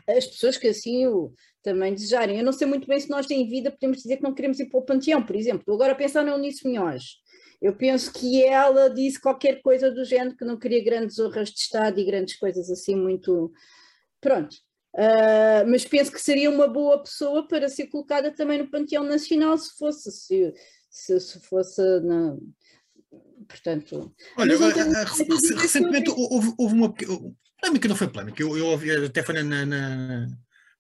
[0.08, 2.38] as pessoas que assim o também desejarem.
[2.38, 4.68] Eu não sei muito bem se nós em vida podemos dizer que não queremos ir
[4.70, 5.74] para o panteão, por exemplo.
[5.74, 7.18] Agora pensar na Eunice Minhoz.
[7.66, 11.60] Eu penso que ela disse qualquer coisa do género que não queria grandes honras de
[11.60, 13.52] Estado e grandes coisas assim muito
[14.26, 14.56] Pronto.
[14.96, 19.56] Uh, mas penso que seria uma boa pessoa para ser colocada também no Panteão Nacional
[19.56, 20.54] se fosse, se,
[20.90, 22.36] se, se fosse na,
[23.48, 24.12] portanto.
[24.36, 24.58] Olha,
[25.58, 26.92] recentemente houve, houve uma
[27.62, 30.28] polémica, não foi polémica, eu, eu ouvi, até foi na, na,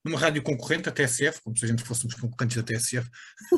[0.06, 3.10] numa rádio concorrente, a TSF, como se a gente fôssemos concorrentes da TSF,
[3.52, 3.58] uh,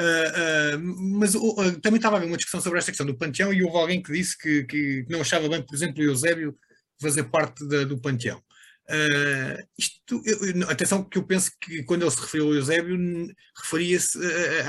[0.00, 0.78] uh,
[1.18, 1.34] mas
[1.80, 4.12] também estava a haver uma discussão sobre esta questão do Panteão e houve alguém que
[4.12, 6.58] disse que, que não achava bem, por exemplo, o Eusébio
[7.00, 8.42] fazer parte da, do panteão.
[8.90, 12.98] Uh, isto, eu, atenção que eu penso que quando ele se referiu ao Eusébio
[13.56, 14.18] referia-se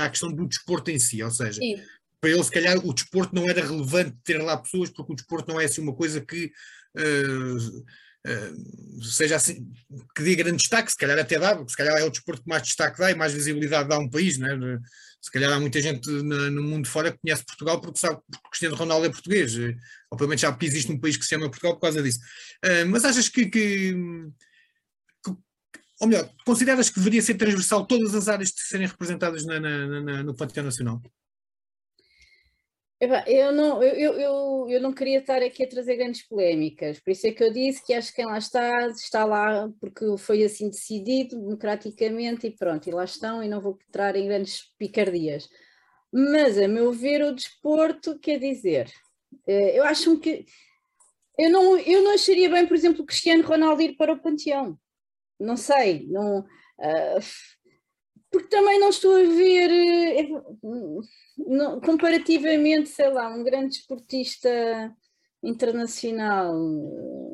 [0.00, 1.82] à questão do desporto em si, ou seja, Sim.
[2.20, 5.52] para ele se calhar o desporto não era relevante ter lá pessoas porque o desporto
[5.52, 6.52] não é assim uma coisa que
[6.96, 7.84] uh,
[8.26, 9.66] uh, seja assim,
[10.14, 12.48] que dê grande destaque, se calhar até dá, porque se calhar é o desporto que
[12.48, 14.78] mais destaque dá e mais visibilidade dá a um país, não é?
[15.26, 18.76] se calhar há muita gente no, mundo fora que conhece Portugal porque sabe que Cristiano
[18.76, 19.74] Ronaldo é português, eh,
[20.08, 22.20] ou pelo menos sabe que existe um país que se chama Portugal por causa disso.
[22.64, 23.92] Uh, mas achas que, que,
[25.24, 25.30] que,
[26.00, 30.00] ou melhor, consideras que deveria ser transversal todas as áreas de serem representadas na, na,
[30.00, 31.02] na, no Panteão Nacional?
[32.98, 37.26] Eu não, eu, eu, eu não queria estar aqui a trazer grandes polémicas, por isso
[37.26, 40.70] é que eu disse que acho que quem lá está, está lá porque foi assim
[40.70, 45.46] decidido democraticamente e pronto, e lá estão e não vou entrar em grandes picardias.
[46.10, 48.90] Mas, a meu ver, o desporto quer dizer,
[49.46, 50.46] eh, eu acho que
[51.38, 54.78] eu não, eu não acharia bem, por exemplo, o Cristiano Ronaldo ir para o Panteão.
[55.38, 56.40] Não sei, não.
[56.40, 57.20] Uh,
[58.30, 60.28] porque também não estou a ver, eh,
[61.36, 64.48] não, comparativamente, sei lá, um grande esportista
[65.42, 66.54] internacional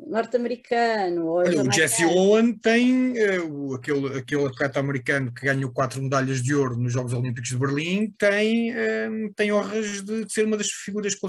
[0.07, 1.33] norte-americano.
[1.33, 6.77] o Jesse Owen tem uh, aquele, aquele atleta americano que ganhou quatro medalhas de ouro
[6.77, 11.15] nos Jogos Olímpicos de Berlim, tem, uh, tem honras de, de, ser uma das figuras
[11.15, 11.25] que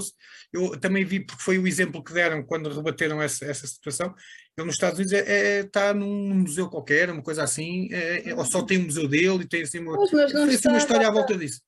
[0.53, 4.13] eu também vi, porque foi o exemplo que deram quando rebateram essa, essa situação.
[4.57, 8.35] Ele nos Estados Unidos é, é, está num museu qualquer, uma coisa assim, é, é,
[8.35, 10.77] ou só tem um museu dele e tem assim uma, mas, mas não assim, uma
[10.77, 11.61] história à volta disso.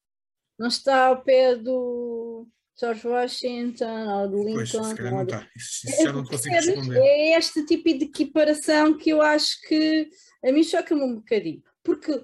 [0.58, 2.48] Não está ao pé do
[2.80, 4.54] George Washington ou de Lincoln.
[4.56, 5.50] Pois, se não está.
[5.56, 7.00] Isso, isso já não consigo responder.
[7.00, 10.10] É este tipo de equiparação que eu acho que
[10.44, 11.64] a mim choca-me um bocadinho.
[11.84, 12.24] Porque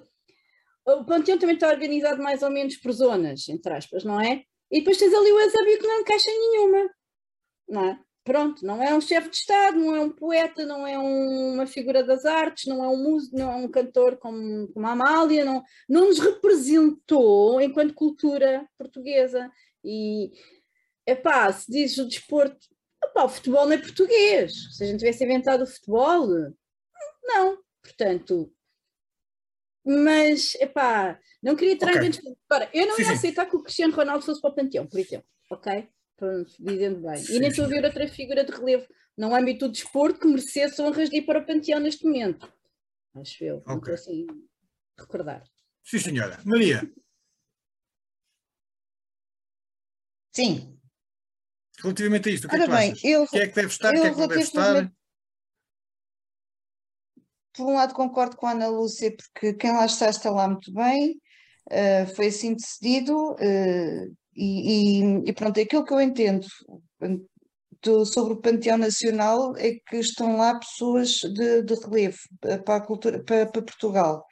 [0.86, 4.44] o Panteão também está organizado mais ou menos por zonas, entre aspas, não é?
[4.70, 6.90] E depois tens ali o Eusébio que não encaixa nenhuma,
[7.68, 8.00] não é?
[8.24, 11.66] Pronto, não é um chefe de Estado, não é um poeta, não é um, uma
[11.66, 15.44] figura das artes, não é um músico, não é um cantor como, como a Amália,
[15.44, 19.52] não, não nos representou enquanto cultura portuguesa.
[19.84, 20.32] E,
[21.06, 22.66] epá, se diz o desporto,
[23.04, 24.74] epá, o futebol não é português.
[24.74, 26.26] Se a gente tivesse inventado o futebol,
[27.22, 27.58] não.
[27.82, 28.50] Portanto,
[29.84, 32.08] mas, epá, não queria entrar okay.
[32.08, 33.14] em Agora, eu não sim, ia sim.
[33.14, 35.86] aceitar que o Cristiano Ronaldo fosse para o Panteão, por exemplo, ok?
[36.16, 37.16] Pronto, dizendo bem.
[37.16, 40.26] Sim, e nem estou a ver outra figura de relevo no âmbito do desporto que
[40.26, 42.52] merecesse honras de ir para o Panteão neste momento.
[43.14, 43.72] Acho eu, okay.
[43.72, 44.26] não estou assim
[44.98, 45.44] recordar.
[45.84, 46.40] Sim, senhora.
[46.44, 46.82] Maria.
[50.32, 50.78] Sim.
[51.80, 53.04] Relativamente a isto, o que Ora é que bem, achas?
[53.04, 54.92] Eu, que é que deve estar, o que é que não deve estar?
[57.52, 60.72] Por um lado concordo com a Ana Lúcia, porque quem lá está está lá muito
[60.72, 61.20] bem,
[61.70, 66.46] uh, foi assim decidido, uh, e, e, e, pronto, aquilo que eu entendo
[67.82, 72.18] do, sobre o Panteão Nacional é que estão lá pessoas de, de relevo
[72.64, 74.24] para, cultura, para, para Portugal.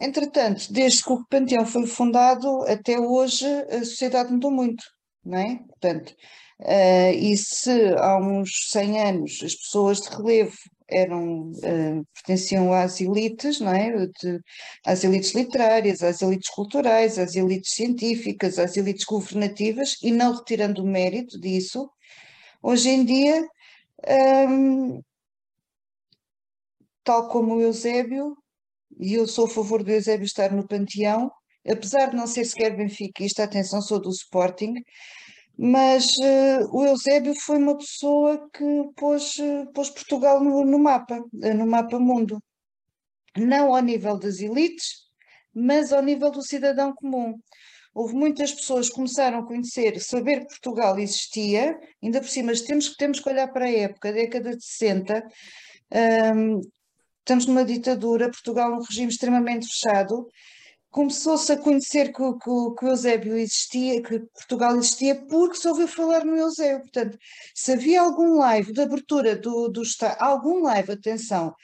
[0.00, 4.84] Entretanto, desde que o Panteão foi fundado até hoje, a sociedade mudou muito,
[5.24, 5.56] não é?
[5.56, 6.14] Portanto,
[6.60, 10.56] uh, e se há uns 100 anos as pessoas de relevo
[10.90, 14.06] eram, uh, pertenciam às elites, não é?
[14.06, 14.40] De,
[14.86, 20.82] às elites literárias, às elites culturais, às elites científicas, às elites governativas, e não retirando
[20.82, 21.90] o mérito disso,
[22.62, 23.42] hoje em dia,
[24.08, 25.00] um, ehm,
[27.04, 28.36] tal como o Eusébio,
[28.98, 31.30] e eu sou a favor do Eusébio estar no panteão,
[31.66, 34.74] apesar de não ser sequer benfiquista, atenção, sou do Sporting,
[35.58, 41.18] mas uh, o Eusébio foi uma pessoa que pôs, uh, pôs Portugal no, no mapa,
[41.18, 42.40] uh, no mapa mundo.
[43.36, 45.08] Não ao nível das elites,
[45.52, 47.34] mas ao nível do cidadão comum.
[47.92, 52.94] Houve muitas pessoas que começaram a conhecer, saber que Portugal existia, ainda por cima temos,
[52.94, 55.26] temos que olhar para a época, a década de 60,
[56.36, 56.60] um,
[57.18, 60.28] estamos numa ditadura, Portugal num regime extremamente fechado,
[60.90, 65.86] começou-se a conhecer que, que, que, o Eusébio existia, que Portugal existia, porque se ouviu
[65.88, 66.80] falar no Eusébio.
[66.80, 67.18] Portanto,
[67.54, 71.54] se havia algum live de abertura do, do Estado, algum live, atenção,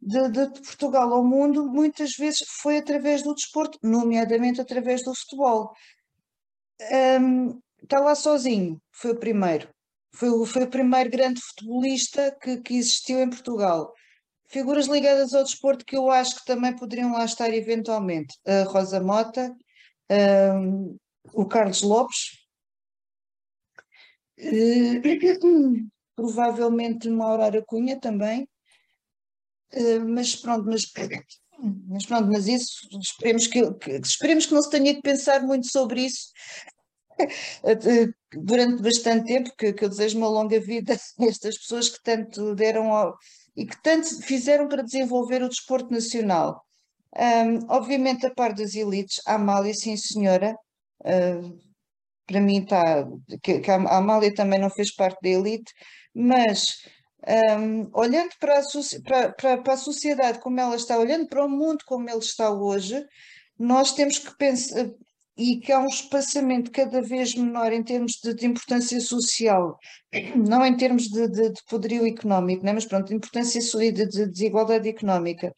[0.00, 5.72] de, de, Portugal ao mundo, muitas vezes foi através do desporto, nomeadamente através do futebol.
[7.20, 9.68] Um, está lá sozinho, foi o primeiro.
[10.14, 13.92] Foi, foi o primeiro grande futebolista que, que existiu em Portugal.
[14.52, 18.38] Figuras ligadas ao desporto que eu acho que também poderiam lá estar eventualmente.
[18.46, 19.50] A Rosa Mota,
[20.60, 20.94] um,
[21.32, 22.36] o Carlos Lopes,
[24.38, 28.46] uh, provavelmente uma Aurora Cunha também,
[29.72, 30.82] uh, mas pronto, mas,
[31.88, 35.66] mas pronto, mas isso esperemos que, que, esperemos que não se tenha que pensar muito
[35.66, 36.30] sobre isso
[38.36, 42.54] durante bastante tempo, que, que eu desejo uma longa vida a estas pessoas que tanto
[42.54, 43.16] deram ao,
[43.56, 46.64] e que tanto fizeram para desenvolver o desporto nacional.
[47.16, 50.56] Um, obviamente, a par das elites, a Amália, sim senhora,
[51.00, 51.58] uh,
[52.26, 53.06] para mim está,
[53.42, 55.70] que, que, a Amália também não fez parte da elite,
[56.14, 56.78] mas
[57.58, 58.62] um, olhando para a,
[59.04, 62.50] para, para, para a sociedade como ela está, olhando para o mundo como ele está
[62.50, 63.04] hoje,
[63.58, 64.90] nós temos que pensar,
[65.36, 69.78] e que há um espaçamento cada vez menor em termos de, de importância social,
[70.36, 72.72] não em termos de, de, de poderio económico, né?
[72.72, 75.54] mas pronto, de importância de, de desigualdade económica,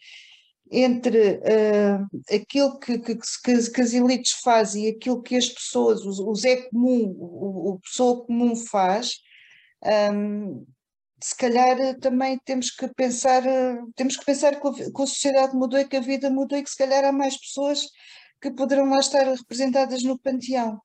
[0.70, 6.04] entre uh, aquilo que, que, que, que, as elites fazem e aquilo que as pessoas,
[6.04, 9.18] o, o Zé comum, o, o pessoa comum faz,
[10.12, 10.64] um,
[11.22, 13.42] se calhar também temos que pensar,
[13.96, 16.76] temos que pensar que a sociedade mudou e que a vida mudou e que se
[16.76, 17.86] calhar há mais pessoas
[18.44, 20.78] que poderão lá estar representadas no panteão.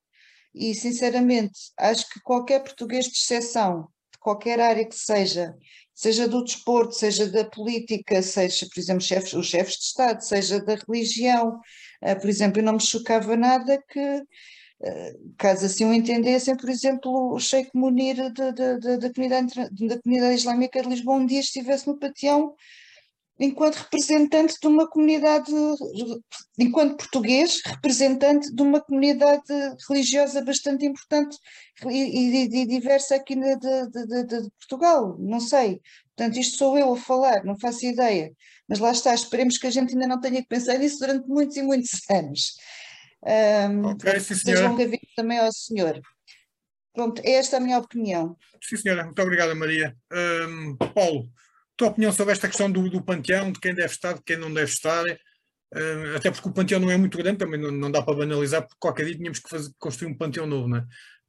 [0.54, 5.54] E, sinceramente, acho que qualquer português de exceção, de qualquer área que seja,
[5.94, 10.58] seja do desporto, seja da política, seja, por exemplo, chefes, os chefes de Estado, seja
[10.64, 11.60] da religião,
[12.02, 16.70] uh, por exemplo, eu não me chocava nada que, uh, caso assim o entendessem, por
[16.70, 19.54] exemplo, o Sheikh Munir da, da, da, da, comunidade,
[19.86, 22.54] da comunidade islâmica de Lisboa um dia estivesse no panteão
[23.40, 25.50] enquanto representante de uma comunidade,
[26.58, 29.42] enquanto português, representante de uma comunidade
[29.88, 31.38] religiosa bastante importante
[31.86, 35.80] e, e, e diversa aqui de, de, de, de, Portugal, não sei.
[36.14, 38.30] Portanto, isto sou eu a falar, não faço ideia.
[38.68, 41.56] Mas lá está, esperemos que a gente ainda não tenha que pensar nisso durante muitos
[41.56, 42.56] e muitos anos.
[43.22, 45.98] Um, okay, sim, seja longa vida também ao senhor.
[46.92, 48.36] Pronto, esta é a minha opinião.
[48.62, 49.96] Sim, senhora, muito obrigada, Maria.
[50.12, 51.30] Um, Paulo,
[51.80, 54.52] tua opinião sobre esta questão do, do panteão, de quem deve estar, de quem não
[54.52, 55.02] deve estar?
[55.74, 58.62] Uh, até porque o panteão não é muito grande, também não, não dá para banalizar,
[58.62, 60.80] porque qualquer dia tínhamos que fazer, construir um panteão novo, não é?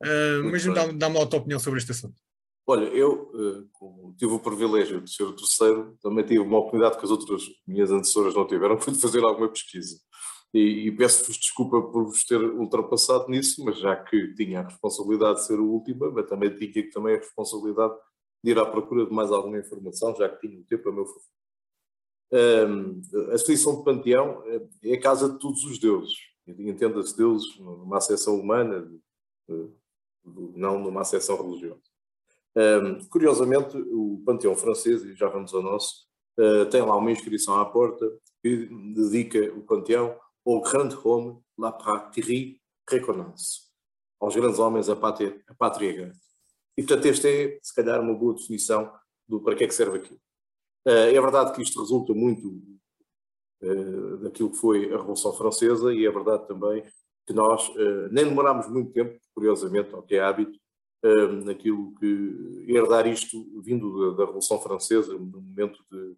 [0.04, 2.16] Uh, mas dá-me dá a tua opinião sobre este assunto.
[2.68, 6.98] Olha, eu, uh, como tive o privilégio de ser o terceiro, também tive uma oportunidade
[6.98, 9.98] que as outras minhas antecessoras não tiveram, foi de fazer alguma pesquisa.
[10.54, 15.40] E, e peço-vos desculpa por vos ter ultrapassado nisso, mas já que tinha a responsabilidade
[15.40, 17.94] de ser o último, mas também tinha também a responsabilidade
[18.44, 21.06] de ir à procura de mais alguma informação, já que tinha o tempo a meu
[21.06, 21.22] favor.
[22.34, 24.44] Um, a exposição de Panteão
[24.84, 26.14] é a casa de todos os deuses.
[26.48, 28.90] Entenda-se deuses numa acessão humana,
[30.26, 31.82] não numa acessão religiosa.
[32.56, 36.08] Um, curiosamente, o Panteão francês, e já vamos ao nosso,
[36.40, 38.06] uh, tem lá uma inscrição à porta
[38.42, 43.70] que dedica o Panteão au grand homme la patrie reconnaisse.
[44.20, 46.20] Aos grandes homens a pátria, a pátria grande.
[46.78, 48.92] E, portanto, esta é, se calhar, uma boa definição
[49.28, 50.20] do para que é que serve aquilo.
[50.86, 52.62] Eh, é verdade que isto resulta muito
[53.62, 56.84] eh, daquilo que foi a Revolução Francesa e é verdade também
[57.26, 60.60] que nós eh, nem demorámos muito tempo, curiosamente, ao que é hábito,
[61.46, 66.16] naquilo que herdar isto vindo da, Revolução Francesa, no momento de,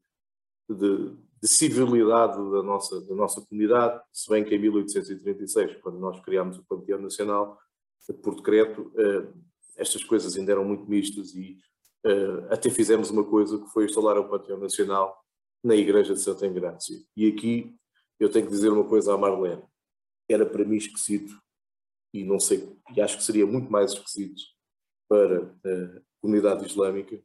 [0.75, 6.19] de, de civilidade da nossa, da nossa comunidade, se bem que em 1836, quando nós
[6.19, 7.57] criámos o Panteão Nacional,
[8.21, 8.91] por decreto,
[9.77, 11.57] estas coisas ainda eram muito mistas e
[12.05, 15.23] uh, até fizemos uma coisa que foi instalar o Panteão Nacional
[15.63, 16.97] na Igreja de Santa Engrácia.
[17.15, 17.75] E aqui
[18.19, 19.63] eu tenho que dizer uma coisa à Marlene.
[20.29, 21.33] Era para mim esquisito,
[22.13, 24.41] e não sei, e acho que seria muito mais esquisito
[25.09, 27.21] para a comunidade islâmica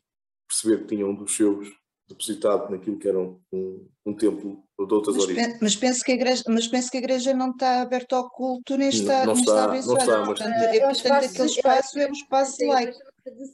[0.48, 1.68] perceber que tinha um dos seus
[2.08, 3.38] depositado naquilo que era um,
[4.06, 5.58] um, templo de outras mas, origens.
[5.60, 8.76] Mas penso, que a igreja, mas penso que a igreja não está aberta ao culto
[8.76, 10.26] nem está, não, não está, não está, não está mas...
[10.26, 12.98] Portanto, é, portanto aquele espaço é um espaço laico.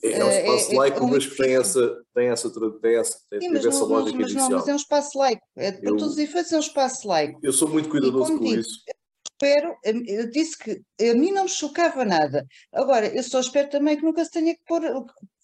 [0.03, 2.51] É, é um espaço é, laico, é, mas que tem essa, tem essa,
[2.81, 5.43] tem essa, tem, Sim, mas essa não, lógica mas, não, mas é um espaço laico.
[5.57, 7.41] É, para eu, todos os efeitos é um espaço laico.
[7.43, 8.79] Eu sou muito cuidadoso com digo, isso.
[9.33, 12.47] Espero, eu disse que a mim não me chocava nada.
[12.73, 14.81] Agora, eu só espero também que nunca se tenha que pôr,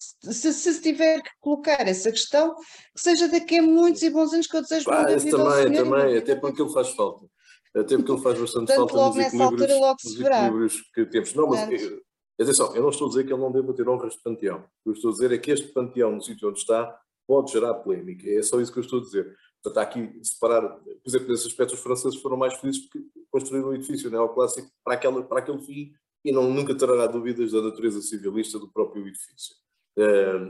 [0.00, 4.46] se, se tiver que colocar essa questão, que seja daqui a muitos e bons anos
[4.46, 7.26] que eu desejo Pá, também, Senhor, também, até porque ele faz falta.
[7.74, 11.06] Até porque ele faz bastante Portanto, falta logo nos equilíbrios, altura, logo nos equilíbrios que
[11.06, 11.34] temos.
[11.34, 12.02] Não, mas Portanto,
[12.40, 14.60] Atenção, eu não estou a dizer que ele não deva ter honras de panteão.
[14.60, 17.52] O que eu estou a dizer é que este panteão, no sítio onde está, pode
[17.52, 18.30] gerar polémica.
[18.30, 19.36] É só isso que eu estou a dizer.
[19.62, 23.68] Portanto, há aqui separar, por exemplo, nesse aspecto, os franceses foram mais felizes porque construíram
[23.68, 25.92] um edifício neoclássico para, aquela, para aquele fim
[26.24, 29.54] e não, nunca terá dúvidas da natureza civilista do próprio edifício.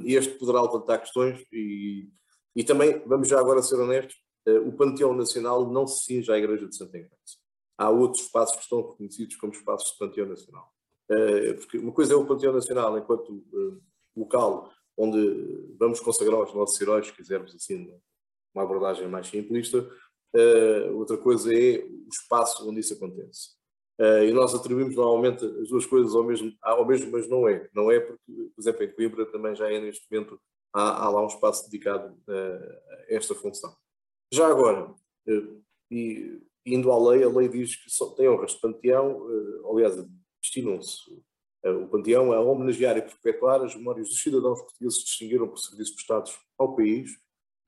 [0.05, 2.09] Este poderá levantar questões e,
[2.55, 4.17] e também, vamos já agora ser honestos,
[4.47, 7.17] uh, o Panteão Nacional não se cinge à Igreja de Santa Igreja.
[7.79, 10.71] Há outros espaços que estão reconhecidos como espaços de Panteão Nacional.
[11.11, 13.81] Eh, porque uma coisa é o Panteão Nacional enquanto eh,
[14.17, 17.93] local onde vamos consagrar os nossos heróis, se quisermos assim,
[18.55, 19.89] uma abordagem mais simplista,
[20.35, 23.60] eh, outra coisa é o espaço onde isso acontece.
[24.27, 27.69] E nós atribuímos normalmente as duas coisas ao mesmo, ao mesmo, mas não é.
[27.75, 30.41] Não é porque, por exemplo, em Coimbra também já é neste momento,
[30.73, 33.75] há, há lá um espaço dedicado a esta função.
[34.33, 34.95] Já agora,
[35.91, 39.27] e indo à lei, a lei diz que só tem honras de panteão,
[39.71, 39.95] aliás,
[40.41, 41.23] destinam-se
[41.63, 45.95] o Panteão a homenagear e perpetuar as memórias dos cidadãos portugueses que distinguiram por serviços
[45.95, 47.11] prestados ao país,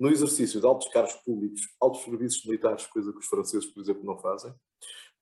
[0.00, 4.02] no exercício de altos cargos públicos, altos serviços militares, coisa que os franceses, por exemplo,
[4.04, 4.52] não fazem,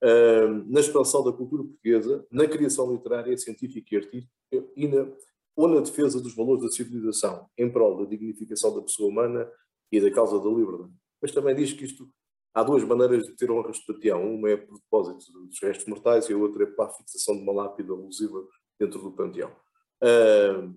[0.03, 4.33] uh, na expansão da cultura portuguesa, na criação literária, científica e artística
[4.77, 5.11] e na,
[5.57, 9.51] ou na defesa dos valores da civilização, em prol da dignificação da pessoa humana
[9.91, 10.93] e da causa da liberdade.
[11.21, 12.09] Mas também diz que isto
[12.53, 14.35] Há duas maneiras de ter honras de panteão.
[14.35, 17.43] Uma é por depósito dos restos mortais e a outra é para a fixação de
[17.43, 18.45] uma lápide alusiva
[18.79, 19.55] dentro do panteão.
[20.03, 20.75] Uh,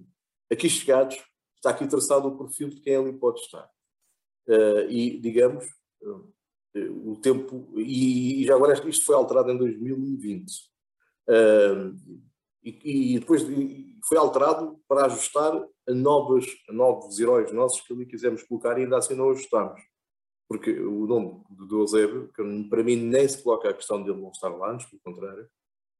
[0.51, 1.17] aqui chegados,
[1.55, 3.67] está aqui traçado o perfil de quem ali pode estar.
[4.47, 5.65] Uh, e, digamos,
[6.75, 7.67] o tempo.
[7.77, 10.51] E, já agora isto foi alterado em 2020.
[12.63, 13.43] E, e, depois
[14.07, 15.53] foi alterado para ajustar
[15.87, 19.81] a, novas, a novos heróis nossos que ali quisemos colocar e ainda assim não ajustámos
[20.53, 24.21] porque o nome do Eusébio, que para mim nem se coloca a questão de ele
[24.21, 25.47] não estar lá, antes pelo contrário,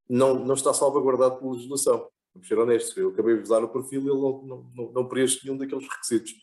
[0.07, 2.07] não, não está salvaguardado pela legislação.
[2.34, 5.07] Vamos ser honestos, eu acabei de usar o perfil e ele não, não, não, não
[5.07, 6.34] preenche nenhum daqueles requisitos.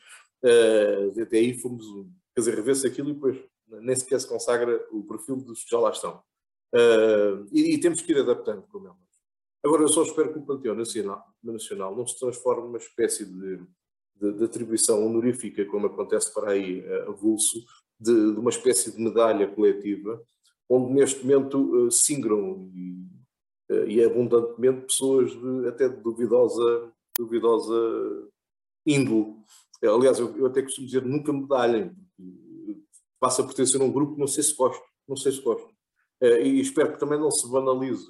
[0.43, 1.85] Uh, até aí fomos,
[2.35, 3.39] quer dizer, revê-se aquilo e depois
[3.81, 6.23] nem sequer se consagra o perfil dos que já lá estão.
[6.75, 8.93] Uh, e, e, temos que ir adaptando, como é.
[9.64, 13.61] Agora, eu só espero que o Panteão Nacional, Nacional não se transforme numa espécie de,
[14.16, 17.59] de, de, atribuição honorífica, como acontece para aí a vulso,
[17.99, 20.23] de, de uma espécie de medalha coletiva,
[20.68, 23.05] onde neste momento uh, singram e,
[23.73, 28.29] uh, e abundantemente pessoas de, até de duvidosa, duvidosa
[28.87, 29.35] índole.
[29.83, 31.95] Aliás, eu, eu, até costumo dizer nunca medalhem,
[33.21, 35.68] passa a pertencer a um grupo não sei se gosto, não sei se gosto.
[36.23, 38.07] Uh, e espero que também não se banalize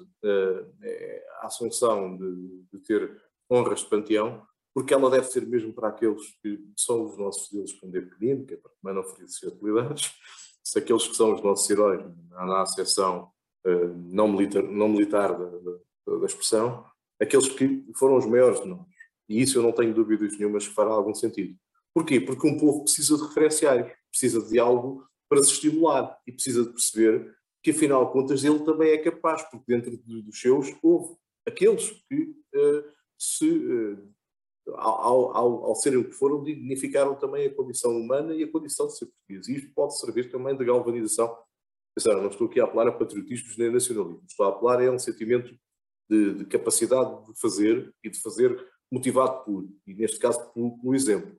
[1.41, 6.21] a assunção de, de ter honras de panteão, porque ela deve ser mesmo para aqueles
[6.41, 10.13] que são os nossos quando é pequenino, que é para também não oferecer utilidades,
[10.63, 13.31] se aqueles que são os nossos heróis, na, na uh,
[14.11, 16.85] não militar, não militar da, da, da, expressão,
[17.19, 18.85] aqueles que foram os maiores de nós.
[19.27, 21.57] E isso eu não tenho dúvidas nenhumas que fará algum sentido.
[21.93, 22.19] Porquê?
[22.19, 26.71] Porque um povo precisa de referenciais, precisa de algo para se estimular e precisa de
[26.71, 31.15] perceber que, afinal de contas, ele também é capaz, porque dentro dos seus houve
[31.47, 32.83] aqueles que uh,
[33.17, 34.13] se uh,
[34.75, 38.87] ao, ao, ao serem o que foram, dignificaram também a condição humana e a condição
[38.87, 39.47] de ser português.
[39.47, 41.35] E isto pode servir também de galvanização.
[41.95, 44.99] Pensar, não estou aqui a apelar a patriotismo nem nacionalismo, estou a apelar a um
[44.99, 45.53] sentimento
[46.09, 51.35] de, de, capacidade de fazer e de fazer motivado por, e neste caso pelo exemplo.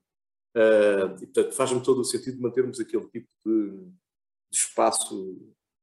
[0.55, 5.37] Uh, e, portanto, faz-me todo o sentido mantermos aquele tipo de, de espaço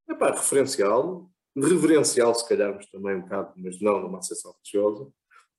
[0.09, 5.11] epá, referencial, reverencial, se calharmos também um bocado, mas não numa acessão religiosa,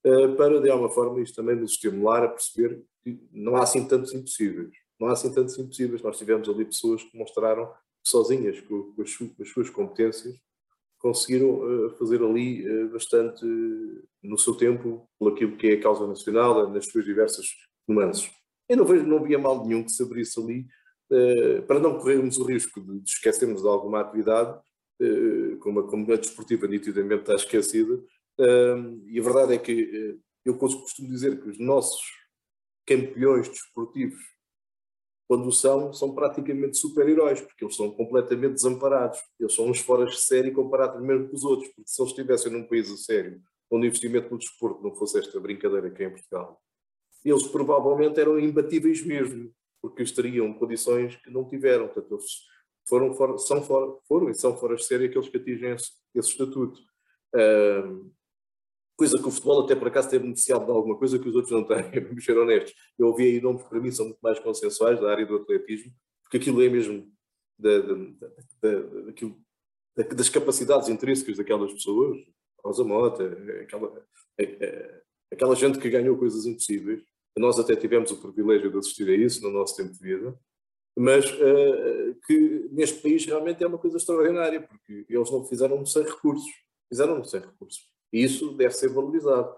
[0.04, 3.86] eh, para de alguma forma isto também nos estimular a perceber que não há assim
[3.86, 4.72] tantos impossíveis.
[4.98, 6.02] Não há assim tantos impossíveis.
[6.02, 10.36] Nós tivemos ali pessoas que mostraram que sozinhas, com, com, as, com as, suas competências,
[10.98, 15.82] conseguiram uh, fazer ali uh, bastante uh, no seu tempo, pelo aquilo que é a
[15.82, 17.46] causa nacional, nas suas diversas
[17.88, 18.30] nuances.
[18.72, 20.66] Eu não vejo, não havia mal nenhum que se abrisse ali,
[21.66, 24.58] para não corrermos o risco de, de esquecermos de alguma atividade,
[25.60, 28.02] como a comunidade desportiva nitidamente está esquecida,
[28.38, 32.00] e a verdade é que eh, eu costumo dizer que os nossos
[32.86, 34.22] campeões desportivos,
[35.28, 39.20] quando são, são praticamente super-heróis, porque eles são completamente desamparados.
[39.38, 42.50] Eles são uns fora de série comparados mesmo com os outros, porque se eles estivessem
[42.50, 43.38] num país a sério,
[43.70, 46.58] onde o investimento no desporto não fosse esta brincadeira que é em Portugal,
[47.30, 51.88] eles provavelmente eram imbatíveis mesmo, porque estariam condições que não tiveram.
[51.88, 52.24] Portanto, eles
[52.88, 56.30] foram, fora, são fora, foram e são fora de série aqueles que atingem esse, esse
[56.30, 56.80] estatuto
[58.96, 61.52] coisa que o futebol até por acaso tem beneficiado de alguma coisa que os outros
[61.52, 62.72] não têm, vamos ser honestos.
[62.98, 65.92] Eu ouvi aí nomes que para mim são muito mais consensuais da área do atletismo,
[66.22, 67.10] porque aquilo é mesmo
[67.58, 67.94] da, da,
[68.62, 69.36] da, daquilo,
[69.96, 72.18] das capacidades intrínsecas daquelas pessoas,
[72.64, 73.24] Rosa Mota,
[73.62, 74.06] aquela,
[75.32, 77.02] aquela gente que ganhou coisas impossíveis.
[77.36, 80.38] Nós até tivemos o privilégio de assistir a isso no nosso tempo de vida,
[80.96, 86.02] mas uh, que neste país realmente é uma coisa extraordinária, porque eles não fizeram sem
[86.02, 86.52] recursos,
[86.88, 87.90] fizeram sem recursos.
[88.12, 89.54] E isso deve ser valorizado,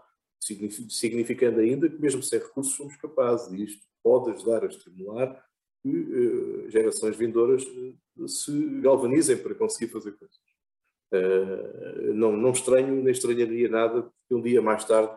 [0.89, 5.45] significando ainda que mesmo sem recursos somos capazes, e isto pode ajudar a estimular
[5.83, 10.39] que uh, gerações vindouras uh, se galvanizem para conseguir fazer coisas.
[12.13, 15.17] Não, não estranho, nem estranharia nada que um dia mais tarde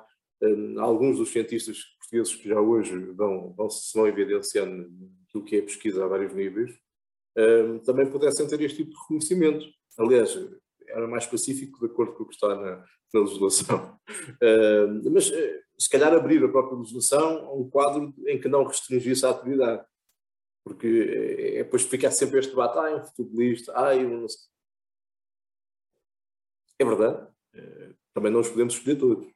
[0.77, 1.79] alguns dos cientistas
[2.09, 4.89] portugueses que já hoje vão, vão, se vão evidenciando
[5.27, 6.71] aquilo que é pesquisa a vários níveis,
[7.85, 9.67] também pudessem ter este tipo de reconhecimento.
[9.99, 10.35] Aliás,
[10.87, 13.99] era mais específico de acordo com o que está na, na legislação.
[14.41, 18.63] Uh, mas, uh, se calhar, abrir a própria legislação a um quadro em que não
[18.63, 19.85] restringisse a atividade.
[20.63, 24.47] Porque é, é depois ficar sempre este debate, ah, é um futebolista, ah, não sei.
[26.79, 29.27] É verdade, uh, também não os podemos escolher todos.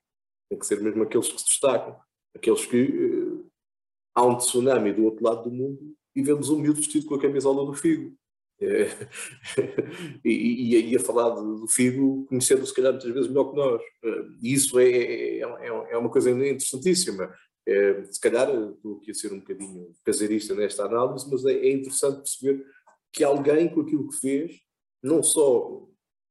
[0.49, 1.99] Tem que ser mesmo aqueles que se destacam,
[2.35, 3.41] aqueles que
[4.15, 7.21] há um tsunami do outro lado do mundo e vemos um miúdo vestido com a
[7.21, 8.15] camisola do Figo.
[8.59, 8.87] É,
[10.23, 13.81] e, e, a falar do Figo, conhecendo se calhar muitas vezes melhor que nós.
[14.41, 17.33] E isso é, é, é, é uma coisa interessantíssima.
[17.67, 21.71] É, se calhar estou aqui a ser um bocadinho caseirista nesta análise, mas é, é,
[21.71, 22.65] interessante perceber
[23.11, 24.59] que alguém com aquilo que fez,
[25.01, 25.87] não só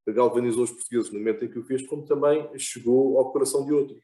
[0.09, 3.72] galvanizou os portugueses no momento em que o fez, como também chegou ao coração de
[3.72, 4.01] outros.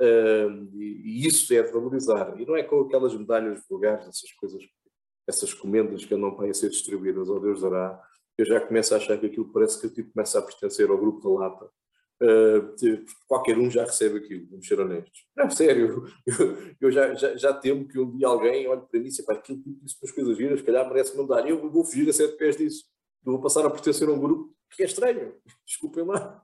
[0.00, 2.38] E, isso é de valorizar.
[2.40, 4.62] E não é com aquelas medalhas vulgares, essas coisas
[5.26, 8.00] essas comendas que andam para ser distribuídas ao Deus dará,
[8.38, 11.20] eu já começo a achar que aquilo parece que tipo começa a pertencer ao grupo
[11.20, 11.70] da Lapa.
[12.22, 15.26] Uh, qualquer um já recebe aquilo, vamos ser honestos.
[15.36, 19.06] Não, sério, eu, eu já, já, já, temo que um dia alguém olhe para mim
[19.06, 21.46] e disse, aquilo tipo isso as coisas giras, se calhar merece mandar.
[21.48, 22.84] Eu vou fugir a sete pés disso.
[23.24, 25.34] Eu vou passar a pertencer a um grupo que é estranho.
[25.66, 26.42] Desculpem lá.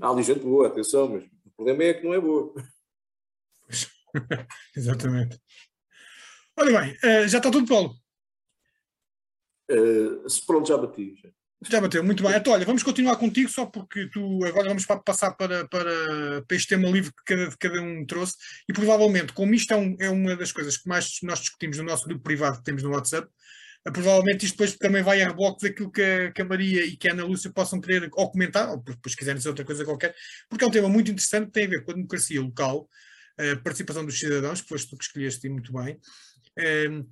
[0.00, 2.52] Há ali gente boa, atenção, mas o problema é que não é boa.
[4.76, 5.40] Exatamente.
[6.56, 7.94] Olha bem, uh, já está tudo, Paulo.
[9.70, 11.16] Uh, pronto, já bati.
[11.16, 11.28] Já.
[11.68, 12.34] já bateu, muito bem.
[12.34, 16.68] Então, olha, vamos continuar contigo, só porque tu agora vamos passar para, para, para este
[16.68, 18.36] tema livre que cada, cada um trouxe,
[18.68, 21.84] e provavelmente, como isto é, um, é, uma das coisas que mais nós discutimos no
[21.84, 23.28] nosso grupo privado que temos no WhatsApp,
[23.92, 27.08] provavelmente isto depois também vai a reboque daquilo que a, que a, Maria e que
[27.08, 30.14] a Ana Lúcia possam querer ou comentar, ou depois quiserem dizer outra coisa qualquer,
[30.48, 32.88] porque é um tema muito interessante que tem a ver com a democracia local,
[33.38, 35.98] a participação dos cidadãos, que foste tu que escolheste muito bem.
[36.88, 37.06] Um,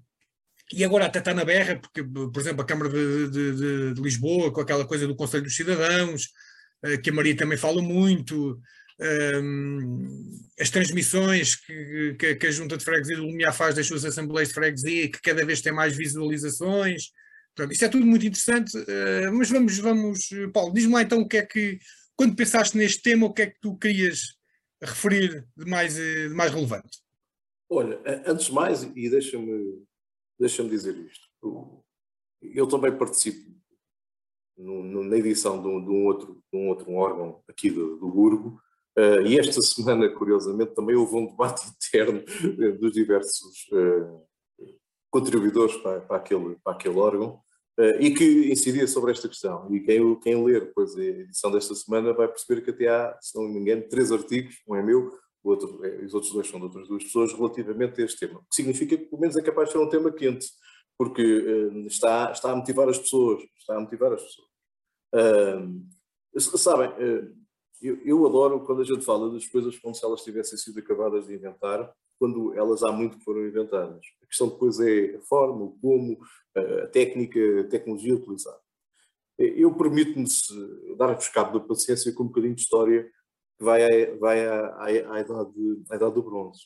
[0.73, 4.53] e agora até está na berra, porque, por exemplo, a Câmara de, de, de, Lisboa,
[4.53, 6.29] com aquela coisa do Conselho dos Cidadãos,
[6.85, 8.59] uh, que a Maria também fala muito,
[9.43, 14.05] um, as transmissões que, que, que, a Junta de Freguesia do Lumiar faz das suas
[14.05, 17.11] assembleias de freguesia, que cada vez tem mais visualizações.
[17.55, 21.29] Portanto, isso é tudo muito interessante, uh, mas vamos, vamos, Paulo, diz-me lá então o
[21.29, 21.79] que é que,
[22.17, 24.37] quando pensaste neste tema, o que é que tu querias
[24.83, 27.01] referir de mais, de mais relevante?
[27.71, 29.83] Olha, antes de mais, e deixa-me
[30.39, 31.29] deixa dizer isto,
[32.43, 33.51] eu também participo
[34.57, 37.97] no, no, na edição de um, de um, outro, de um outro órgão aqui do,
[37.97, 38.61] do Burgo,
[38.97, 44.23] Uh, e esta semana, curiosamente, também houve um debate interno uh, dos diversos uh,
[45.11, 47.41] contribuidores para, para, aquele, para aquele órgão
[48.01, 49.67] e que incidia sobre esta questão.
[49.75, 53.49] E quem, quem ler a edição desta semana vai perceber que até há, se não
[53.49, 55.11] me engano, três artigos, um é meu,
[55.43, 58.41] o outro, é, os outros dois são de outras duas pessoas, relativamente a este tema.
[58.41, 60.47] O que significa que, pelo menos, é capaz de ser um tema quente,
[60.97, 61.23] porque
[61.87, 63.43] está, está a motivar as pessoas.
[63.57, 64.49] Está a motivar as pessoas.
[66.61, 66.91] sabem
[67.83, 71.27] eu, eu, adoro quando a gente fala das coisas como se elas tivessem sido acabadas
[71.27, 71.93] de inventar,
[72.23, 74.07] quando elas há muito foram inventadas.
[74.23, 76.17] A questão depois é a forma, o como,
[76.57, 78.61] a técnica, a tecnologia utilizada.
[79.37, 80.25] Eu permito-me
[80.97, 83.11] dar-vos cabo da paciência com um bocadinho de história
[83.59, 86.61] que vai, vai à, à, à, idade, à idade do bronze.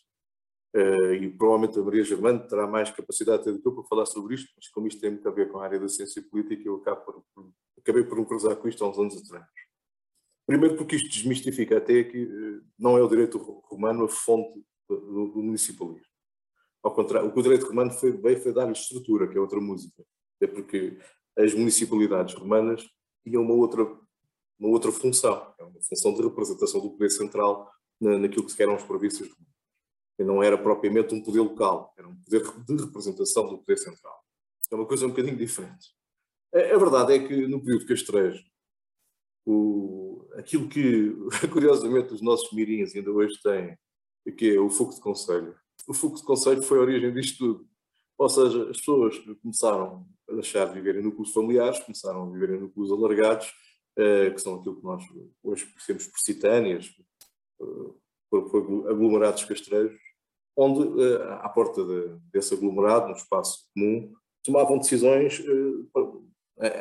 [0.74, 4.34] Uh, e provavelmente a Maria Germano terá mais capacidade do que eu para falar sobre
[4.34, 6.80] isto, mas como isto tem muito a ver com a área da ciência política, eu
[6.80, 9.46] por, por, acabei por me cruzar com isto há uns anos atrás.
[10.46, 15.28] Primeiro porque isto desmistifica até que eh, não é o direito romano a fonte do,
[15.28, 16.06] do municipalismo.
[16.82, 19.60] Ao contrário, o que o direito romano foi, veio foi dar-lhe estrutura, que é outra
[19.60, 20.04] música.
[20.40, 20.98] É porque
[21.36, 22.88] as municipalidades romanas
[23.24, 23.82] tinham uma outra,
[24.58, 27.70] uma outra função, é uma função de representação do poder central
[28.00, 29.56] na, naquilo que eram as províncias romanas.
[30.18, 34.24] E não era propriamente um poder local, era um poder de representação do poder central.
[34.70, 35.94] É uma coisa um bocadinho diferente.
[36.54, 38.44] A, a verdade é que no período castrejo,
[39.44, 41.14] o, aquilo que,
[41.52, 43.76] curiosamente, os nossos mirins ainda hoje têm,
[44.32, 45.54] que é o fogo de conselho.
[45.86, 47.68] O fogo de conselho foi a origem disto tudo.
[48.18, 52.56] Ou seja, as pessoas começaram a deixar de viver em núcleos familiares, começaram a viver
[52.56, 53.48] em núcleos alargados,
[53.98, 55.04] uh, que são aquilo que nós
[55.42, 56.90] hoje conhecemos por citâneas,
[58.30, 60.00] por, aglomerados castrejos,
[60.56, 64.12] onde, uh, à porta de, desse aglomerado, no espaço comum,
[64.42, 65.42] tomavam decisões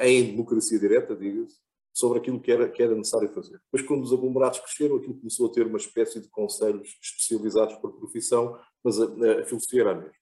[0.01, 1.57] em democracia direta, diga-se,
[1.95, 3.59] sobre aquilo que era, que era necessário fazer.
[3.71, 7.97] Depois, quando os aglomerados cresceram, aquilo começou a ter uma espécie de conselhos especializados por
[7.97, 10.13] profissão, mas a, a filosofia era a mesma.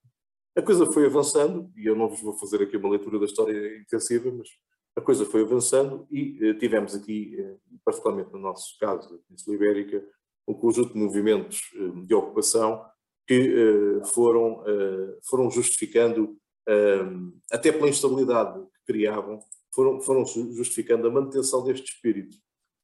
[0.55, 3.77] A coisa foi avançando, e eu não vos vou fazer aqui uma leitura da história
[3.79, 4.47] intensiva, mas
[4.95, 9.55] a coisa foi avançando e eh, tivemos aqui, eh, particularmente no nosso caso, da Península
[9.55, 10.05] Ibérica,
[10.47, 12.85] um conjunto de movimentos eh, de ocupação
[13.27, 17.05] que eh, foram, eh, foram justificando, eh,
[17.51, 19.39] até pela instabilidade que criavam,
[19.73, 22.37] foram, foram justificando a manutenção deste espírito,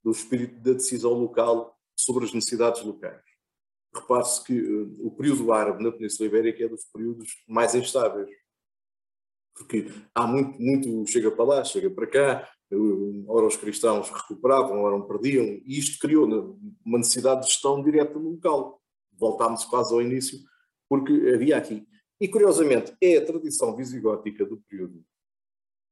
[0.03, 3.21] do espírito da decisão local sobre as necessidades locais.
[3.93, 8.29] Repare-se que uh, o período árabe na Península Ibérica é dos períodos mais instáveis,
[9.55, 14.81] porque há muito, muito chega para lá, chega para cá, uh, ora os cristãos recuperavam,
[14.81, 16.25] ora perdiam, e isto criou
[16.85, 18.81] uma necessidade de gestão direta no local.
[19.17, 20.39] Voltámos quase ao início,
[20.87, 21.85] porque havia aqui.
[22.21, 25.03] E curiosamente, é a tradição visigótica do período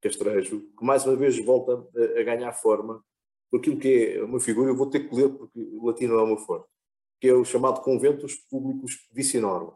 [0.02, 3.04] Castrejo, que mais uma vez volta a, a ganhar forma
[3.50, 6.24] por aquilo que é uma figura, eu vou ter que ler porque o latino é
[6.24, 6.68] uma forte,
[7.20, 9.74] que é o chamado Conventos Públicos Vicinorum.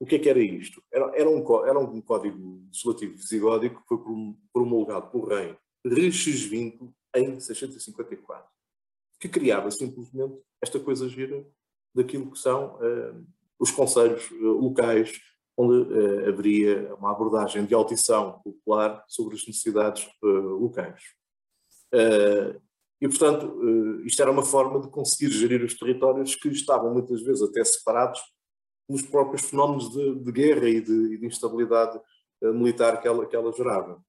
[0.00, 0.82] O que é que era isto?
[0.92, 3.98] Era, era, um, era um código legislativo visigódico que foi
[4.52, 8.46] promulgado pelo rei Regisvinto em 654,
[9.18, 11.44] que criava simplesmente esta coisa gira
[11.94, 13.26] daquilo que são uh,
[13.58, 15.20] os conselhos uh, locais
[15.58, 21.02] onde uh, haveria uma abordagem de audição popular sobre as necessidades uh, locais.
[21.92, 22.60] Uh,
[23.00, 27.42] e, portanto, isto era uma forma de conseguir gerir os territórios que estavam muitas vezes
[27.42, 28.20] até separados
[28.88, 32.00] nos próprios fenómenos de, de guerra e de, de instabilidade
[32.42, 34.02] militar que ela, que ela gerava.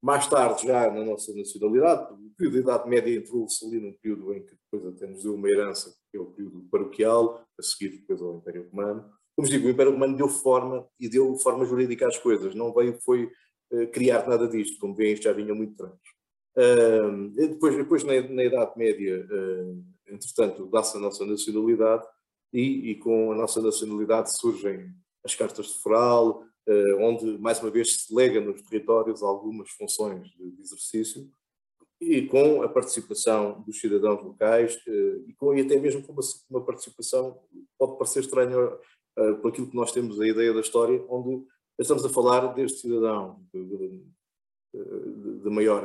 [0.00, 4.32] mais tarde, já na nossa nacionalidade, o período da Idade Média entrou-se ali num período
[4.34, 7.98] em que depois até nos deu uma herança, que é o período paroquial, a seguir
[7.98, 12.06] depois ao Império Romano, como digo, o Império Romano deu forma e deu forma jurídica
[12.06, 13.30] às coisas, não veio foi
[13.72, 16.12] uh, criar nada disto, como veem, isto já vinha muito antes.
[16.56, 22.06] Uh, depois, depois na, na Idade Média, uh, entretanto, dá-se a nossa nacionalidade
[22.52, 24.90] e, e, com a nossa nacionalidade surgem
[25.24, 26.44] as cartas de foral,
[27.00, 31.28] onde, mais uma vez, se delega nos territórios algumas funções de exercício,
[32.00, 34.78] e com a participação dos cidadãos locais
[35.26, 37.40] e, com, e até mesmo com uma, uma participação,
[37.78, 38.56] pode parecer estranha
[39.40, 41.44] por aquilo que nós temos a ideia da história, onde
[41.78, 45.82] estamos a falar deste cidadão de, de, de maior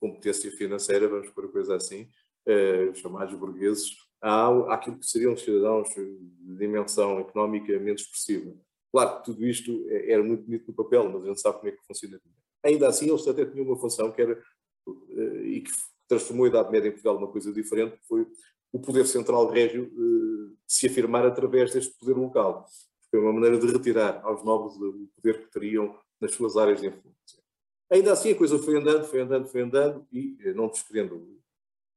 [0.00, 2.08] competência financeira, vamos por coisa assim,
[2.46, 8.54] uh, chamados burgueses, há aquilo que seriam cidadãos de dimensão económica menos expressiva.
[8.92, 11.68] Claro que tudo isto é, era muito bonito no papel, mas a gente sabe como
[11.68, 12.20] é que funciona.
[12.64, 14.42] Ainda assim, eles até tinham uma função que era,
[14.86, 15.70] uh, e que
[16.08, 18.26] transformou a Idade Média em Portugal numa coisa diferente, que foi
[18.72, 22.66] o poder central régio uh, se afirmar através deste poder local.
[23.10, 26.88] Foi uma maneira de retirar aos nobres o poder que teriam nas suas áreas de
[26.88, 27.42] influência.
[27.90, 31.40] Ainda assim, a coisa foi andando, foi andando, foi andando, e eh, não vos querendo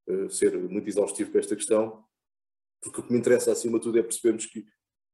[0.08, 2.06] uh, ser muito exaustivo com esta questão,
[2.82, 4.66] porque o que me interessa acima de tudo é percebermos que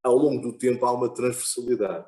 [0.04, 2.08] ao longo do tempo há uma transversalidade,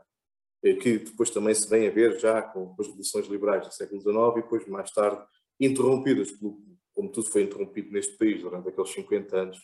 [0.62, 4.16] que depois também se vem a ver já com as revoluções liberais do século XIX
[4.38, 5.26] e depois mais tarde
[5.60, 6.62] interrompidas pelo,
[7.00, 9.58] como tudo foi interrompido neste país durante aqueles 50 anos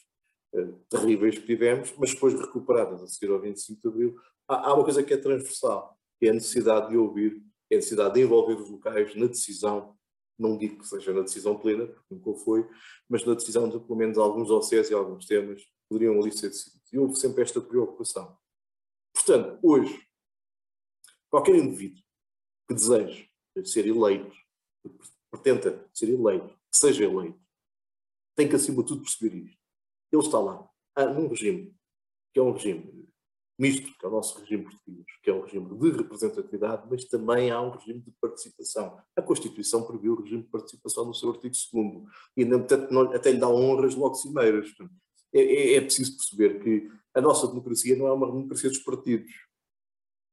[0.53, 4.73] uh, terríveis que tivemos, mas depois recuperadas a seguir ao 25 de Abril, há, há,
[4.73, 8.21] uma coisa que é transversal, que é a necessidade de ouvir, é a necessidade de
[8.21, 9.97] envolver os locais na decisão,
[10.39, 12.65] não digo que seja na decisão plena, porque nunca foi,
[13.09, 16.93] mas na decisão de pelo menos alguns OCs e alguns temas poderiam ali ser decididos.
[16.93, 18.37] E houve sempre esta preocupação.
[19.13, 20.07] Portanto, hoje,
[21.29, 22.01] qualquer indivíduo
[22.65, 23.29] que deseje
[23.65, 24.33] ser eleito,
[24.81, 24.89] que
[25.29, 27.39] pretenda ser eleito, seja eleito,
[28.35, 29.59] tem que, acima de tudo, perceber isto.
[30.11, 30.67] Ele está lá,
[31.13, 31.75] num regime,
[32.33, 33.05] que é um regime
[33.57, 37.51] misto, que é o nosso regime português, que é um regime de representatividade, mas também
[37.51, 38.99] há um regime de participação.
[39.15, 42.03] A Constituição previu o regime de participação no seu artigo 2
[42.37, 44.73] e, portanto, até lhe dá honras logo cimeiras.
[45.33, 49.31] É, é, é preciso perceber que a nossa democracia não é uma democracia dos partidos.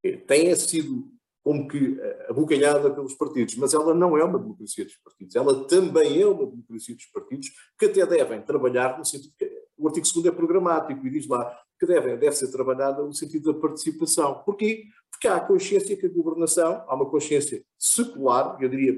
[0.03, 1.12] É, tem sido
[1.43, 5.67] como que eh, abocanhada pelos partidos, mas ela não é uma democracia dos partidos, ela
[5.67, 10.07] também é uma democracia dos partidos que até devem trabalhar no sentido que o artigo
[10.13, 14.41] 2 é programático e diz lá que devem, deve ser trabalhada no sentido da participação.
[14.45, 14.85] Porquê?
[15.11, 18.95] Porque há a consciência que a governação, há uma consciência secular, eu diria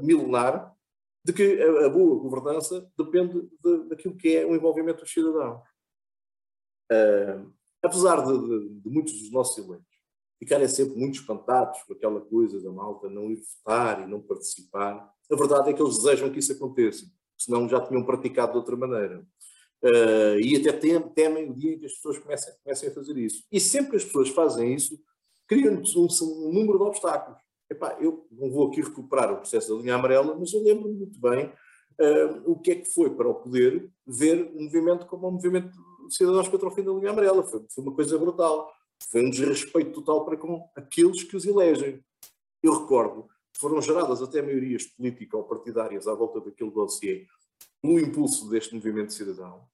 [0.00, 0.72] milenar,
[1.24, 5.62] de que a, a boa governança depende de, daquilo que é o envolvimento dos cidadãos.
[6.90, 9.97] Uh, apesar de, de, de muitos dos nossos eleitos
[10.38, 15.10] ficarem sempre muito espantados com aquela coisa da malta não ir votar e não participar.
[15.30, 17.04] A verdade é que eles desejam que isso aconteça,
[17.36, 19.26] senão já tinham praticado de outra maneira.
[19.82, 23.44] Uh, e até temem, o dia em que as pessoas comecem, comecem a fazer isso.
[23.50, 24.98] E sempre que as pessoas fazem isso,
[25.46, 27.40] criam-nos um, um, número de obstáculos.
[27.70, 31.20] Epá, eu não vou aqui recuperar o processo da linha amarela, mas eu lembro-me muito
[31.20, 35.32] bem uh, o que é que foi para o poder ver um movimento como o
[35.32, 35.70] movimento
[36.08, 37.44] de cidadãos contra o fim da linha amarela.
[37.44, 38.72] Foi, foi uma coisa brutal
[39.10, 42.04] foi um desrespeito total para com aqueles que os elegem.
[42.62, 44.92] Eu recordo, foram geradas até maiorias
[45.32, 47.26] ou partidárias à volta daquele dossiê
[47.82, 49.66] no impulso deste movimento cidadão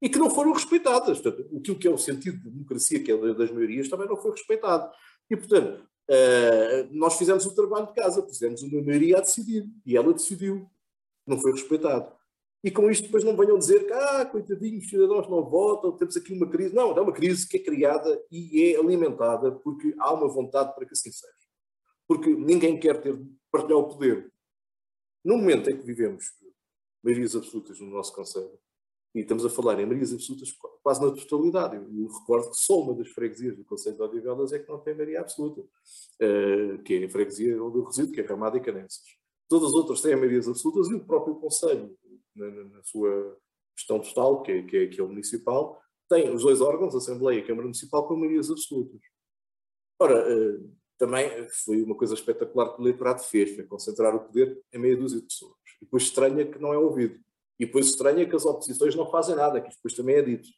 [0.00, 1.20] e que não foram respeitadas.
[1.20, 4.30] Portanto, aquilo que é o sentido de democracia, que é das maiorias, também não foi
[4.32, 4.90] respeitado.
[5.30, 9.96] E, portanto, uh, nós fizemos o trabalho de casa, pusemos uma maioria a decidir e
[9.96, 10.70] ela decidiu.
[11.26, 12.12] Não foi respeitado.
[12.66, 16.16] E com isto depois não venham dizer que, ah, coitadinhos, os cidadãos não votam, temos
[16.16, 16.74] aqui uma crise.
[16.74, 20.84] Não, é uma crise que é criada e é alimentada porque há uma vontade para
[20.84, 21.32] que assim seja.
[22.08, 23.16] Porque ninguém quer ter,
[23.52, 24.32] partilhar o poder.
[25.24, 26.24] No momento em que vivemos
[27.04, 28.58] maiorias absolutas no nosso Conselho,
[29.14, 30.50] e estamos a falar em maiorias absolutas
[30.82, 31.76] quase na totalidade.
[31.76, 34.92] Eu recordo que só uma das freguesias do Conselho de Odivelas é que não tem
[34.92, 39.04] maioria absoluta, uh, que é a freguesia onde eu resido, que é Ramada e Canenses.
[39.48, 41.96] Todas as outras têm maiorias absolutas e o próprio Conselho
[42.36, 43.36] na, na sua
[43.76, 46.98] gestão total, que é, que, é, que é o municipal, tem os dois órgãos, a
[46.98, 49.00] Assembleia e a Câmara Municipal, com maiorias absolutas.
[49.98, 50.60] Ora, eh,
[50.98, 54.96] também foi uma coisa espetacular que o eleitorado fez, foi concentrar o poder em meia
[54.96, 55.56] dúzia de pessoas.
[55.80, 57.18] E depois estranha que não é ouvido.
[57.58, 60.48] E depois estranha que as oposições não fazem nada, que depois também é dito.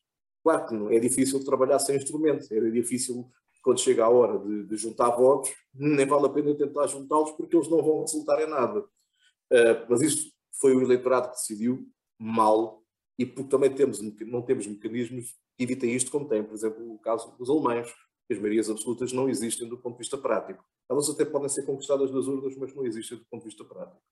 [0.42, 3.30] Claro que não é difícil trabalhar sem instrumentos, era difícil
[3.62, 7.56] quando chega a hora de, de juntar votos, nem vale a pena tentar juntá-los porque
[7.56, 8.80] eles não vão resultar em nada.
[8.80, 11.88] Uh, mas isto foi o eleitorado que decidiu
[12.18, 12.82] mal
[13.18, 16.98] e porque também temos, não temos mecanismos que evitem isto, como tem, por exemplo, o
[16.98, 17.92] caso dos alemães.
[18.30, 20.64] As maiorias absolutas não existem do ponto de vista prático.
[20.88, 24.02] Elas até podem ser conquistadas das urnas, mas não existem do ponto de vista prático.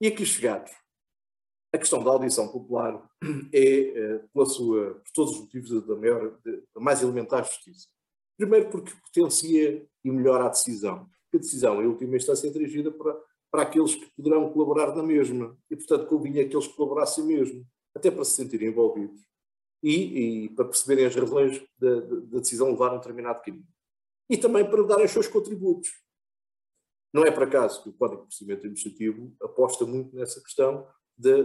[0.00, 0.72] E aqui chegados,
[1.72, 3.08] a questão da audição popular
[3.52, 7.88] é, eh, pela sua, por todos os motivos, da, maior, da mais elementar justiça.
[8.36, 11.08] Primeiro porque potencia e melhora a decisão.
[11.34, 13.18] A decisão, em última instância, é dirigida para
[13.50, 15.56] para aqueles que poderão colaborar na mesma.
[15.70, 19.20] E, portanto, convinha que eles colaborassem mesmo, até para se sentirem envolvidos
[19.82, 23.66] e, e para perceberem as razões da, da, decisão de levar um determinado caminho.
[24.28, 25.90] e também para darem os seus contributos.
[27.12, 30.86] Não é por acaso que o Código de Procedimento Administrativo aposta muito nessa questão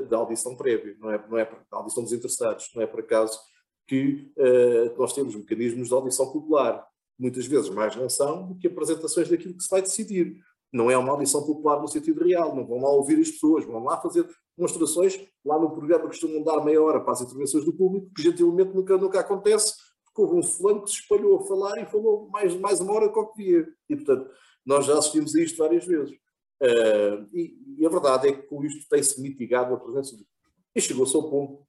[0.07, 3.37] da audição prévia, não é, não é da audição dos interessados, não é por acaso
[3.87, 6.87] que uh, nós temos mecanismos de audição popular,
[7.19, 10.41] muitas vezes mais não são do que apresentações daquilo que se vai decidir.
[10.75, 13.81] Não é uma audição popular no sentido real, não vão lá ouvir as pessoas, vão
[13.81, 18.11] lá fazer demonstrações, lá no programa costumam dar meia hora para as intervenções do público,
[18.13, 19.73] que gentilmente nunca, nunca acontece,
[20.03, 23.09] porque houve um fulano que se espalhou a falar e falou mais, mais uma hora
[23.09, 23.65] que o que.
[23.89, 24.29] E, portanto,
[24.65, 26.11] nós já assistimos a isto várias vezes.
[26.61, 30.25] Uh, e, e, a verdade é que com isto tem-se mitigado a presença do
[30.75, 31.65] E chegou-se ao ponto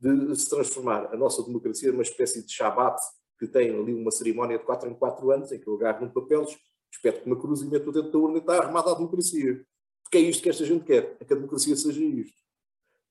[0.00, 2.98] de se transformar a nossa democracia numa espécie de shabat
[3.38, 6.12] que tem ali uma cerimónia de 4 em 4 anos, em que eu agarro num
[6.12, 6.46] papel,
[6.92, 9.64] espeto uma cruz e meto dentro da urna e está armada a democracia.
[10.02, 12.40] Porque é isto que esta gente quer, é que a democracia seja isto.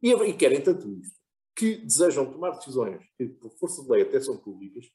[0.01, 1.17] E, e querem tanto isto,
[1.55, 4.89] que desejam tomar decisões que, por força de lei, até são públicas,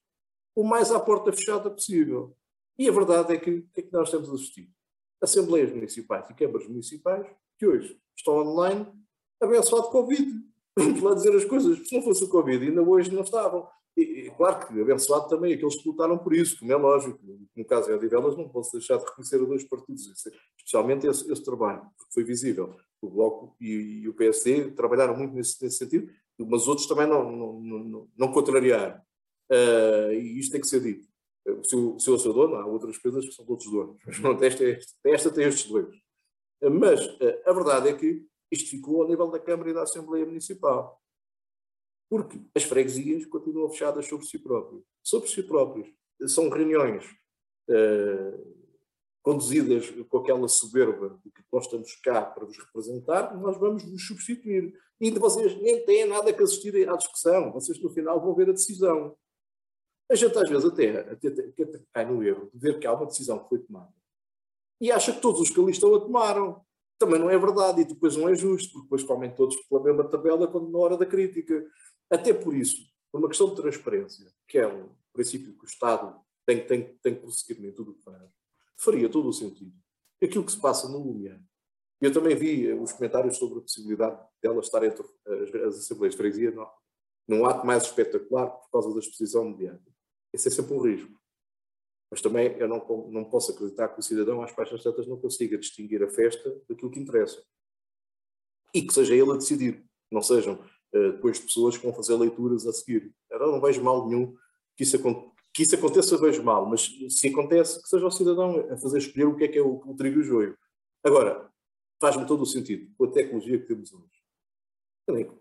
[0.54, 2.36] o mais à porta fechada possível.
[2.78, 4.72] E a verdade é que é que nós temos assistido?
[5.20, 7.26] Assembleias municipais e câmaras municipais
[7.58, 8.86] que hoje estão online
[9.40, 10.30] abençoado Covid.
[10.76, 11.88] Vamos lá dizer as coisas.
[11.88, 13.68] Se não fosse o Covid, ainda hoje não estavam.
[13.96, 17.20] E, claro que abençoado também aqueles que lutaram por isso, como é lógico.
[17.54, 20.26] No caso de Odivelas, não posso deixar de reconhecer a dois partidos,
[20.56, 22.76] especialmente esse, esse trabalho, porque foi visível.
[23.00, 27.30] O Bloco e, e o PSD trabalharam muito nesse, nesse, sentido, mas outros também não,
[27.30, 29.00] não, não, não contrariaram.
[29.50, 31.06] Uh, e isto tem que ser dito.
[31.64, 34.32] Se eu, se eu sou dono, há outras coisas que são outros donos, mas não,
[34.42, 34.64] esta,
[35.04, 35.94] esta tem estes dois.
[36.60, 40.24] Mas uh, a verdade é que isto ficou ao nível da Câmara e da Assembleia
[40.24, 41.00] Municipal.
[42.14, 44.84] Porque as freguesias continuam fechadas sobre si próprias.
[45.02, 45.88] Sobre si próprias.
[46.28, 47.04] São reuniões
[47.68, 48.64] uh,
[49.20, 54.06] conduzidas com aquela soberba de que nós estamos cá para vos representar, nós vamos vos
[54.06, 54.72] substituir.
[55.00, 58.52] E vocês nem têm nada que assistir à discussão, vocês no final vão ver a
[58.52, 59.16] decisão.
[60.08, 63.06] A gente às vezes até, até, até cai no erro de ver que há uma
[63.06, 63.92] decisão que foi tomada
[64.80, 66.62] e acha que todos os que ali estão a tomaram.
[66.96, 70.04] Também não é verdade e depois não é justo, porque depois comem todos pela mesma
[70.04, 71.66] tabela quando na hora da crítica.
[72.10, 76.20] Até por isso, por uma questão de transparência, que é um princípio que o Estado
[76.46, 78.30] tem, tem, tem que prosseguir em tudo o que faz,
[78.76, 79.72] faria todo o sentido.
[80.22, 81.40] Aquilo que se passa no Lumiar.
[82.00, 86.18] Eu também vi os comentários sobre a possibilidade dela estar entre as, as Assembleias de
[86.18, 86.54] Freguesia
[87.26, 89.90] num ato mais espetacular por causa da exposição mediática.
[90.32, 91.18] Esse é sempre um risco.
[92.10, 95.56] Mas também eu não, não posso acreditar que o cidadão, às páginas tantas, não consiga
[95.56, 97.42] distinguir a festa daquilo que interessa.
[98.74, 100.62] E que seja ele a decidir, não sejam
[100.94, 103.12] uh, depois pessoas que vão fazer leituras a seguir.
[103.30, 104.34] Eu não vejo mal nenhum
[104.76, 104.98] que isso,
[105.52, 109.26] que isso aconteça, vejo mal, mas se acontece, que seja o cidadão a fazer escolher
[109.26, 110.56] o que é que é o, o trigo e o joio.
[111.02, 111.50] Agora,
[112.00, 114.24] faz-me todo o sentido, com a tecnologia que temos hoje.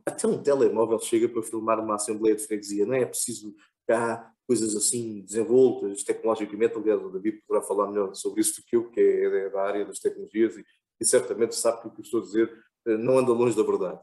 [0.05, 3.55] Até um telemóvel chega para filmar uma Assembleia de Freguesia, não é preciso
[3.87, 6.77] cá coisas assim desenvoltas tecnologicamente.
[6.77, 9.85] Aliás, o David poderá falar melhor sobre isso do que eu, que é da área
[9.85, 10.65] das tecnologias e,
[10.99, 13.99] e certamente sabe que o que estou a dizer eh, não anda longe da verdade.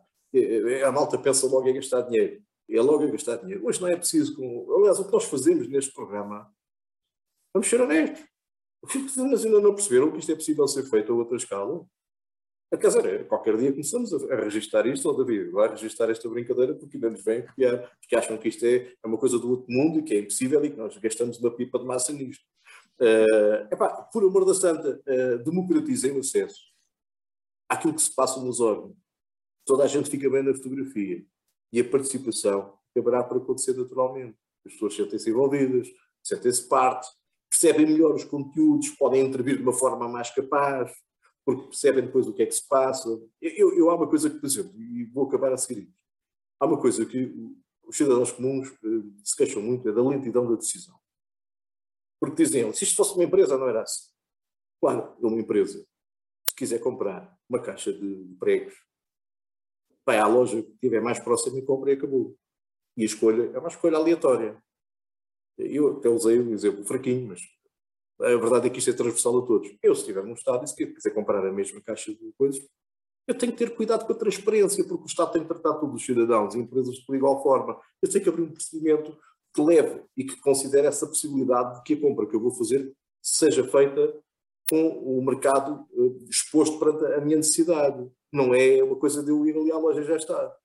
[0.87, 2.43] A malta pensa logo em gastar dinheiro.
[2.68, 3.66] É logo em gastar dinheiro.
[3.66, 4.37] Hoje não é preciso.
[4.37, 4.72] Com...
[4.76, 6.53] Aliás, o que nós fazemos neste programa,
[7.55, 8.24] vamos ser honestos.
[8.83, 11.85] Mas ainda não perceberam que isto é possível ser feito a outra escala?
[12.70, 16.72] Quer dizer, qualquer dia começamos a, a registrar isto, ou David, vai registrar esta brincadeira
[16.72, 19.66] porque ainda nos vem copiar, porque acham que isto é, é uma coisa do outro
[19.68, 22.45] mundo e que é impossível e que nós gastamos uma pipa de massa nisto.
[23.01, 26.61] Uh, epá, por amor da santa, uh, democratizem o acesso
[27.68, 28.95] àquilo que se passa nos órgãos.
[29.64, 31.24] Toda a gente fica bem na fotografia
[31.72, 34.36] e a participação acabará por acontecer naturalmente.
[34.66, 35.88] As pessoas sentem-se envolvidas,
[36.22, 37.08] sentem-se parte,
[37.48, 40.92] percebem melhor os conteúdos, podem intervir de uma forma mais capaz,
[41.44, 43.08] porque percebem depois o que é que se passa.
[43.40, 45.92] Eu, eu há uma coisa que, por exemplo, e vou acabar a seguir
[46.61, 47.34] há uma coisa que
[47.86, 51.00] os cidadãos comuns uh, se queixam muito, é da lentidão da decisão.
[52.20, 54.11] Porque dizem, se isto fosse uma empresa, não era assim.
[54.78, 55.84] Claro, é uma empresa,
[56.46, 58.74] se quiser comprar uma caixa de pregos,
[60.11, 62.36] vai à loja que estiver mais próxima e compra e acabou.
[62.96, 64.61] E a escolha é uma escolha aleatória.
[65.56, 67.40] Eu até usei um exemplo fraquinho, mas
[68.20, 69.70] a verdade é que isto é transversal a todos.
[69.80, 72.61] Eu, se estiver num Estado e se quiser comprar a mesma caixa de coisas,
[73.28, 75.94] eu tenho que ter cuidado com a transparência, porque o Estado tem que tratar todos
[75.94, 77.80] os cidadãos e empresas de igual forma.
[78.02, 79.16] Eu tenho que abrir um procedimento
[79.54, 82.92] que leve e que considere essa possibilidade de que a compra que eu vou fazer
[83.22, 84.12] seja feita
[84.68, 88.11] com o mercado uh, exposto perante a minha necessidade.
[88.33, 90.57] Não é uma coisa de eu ir ali à loja já está.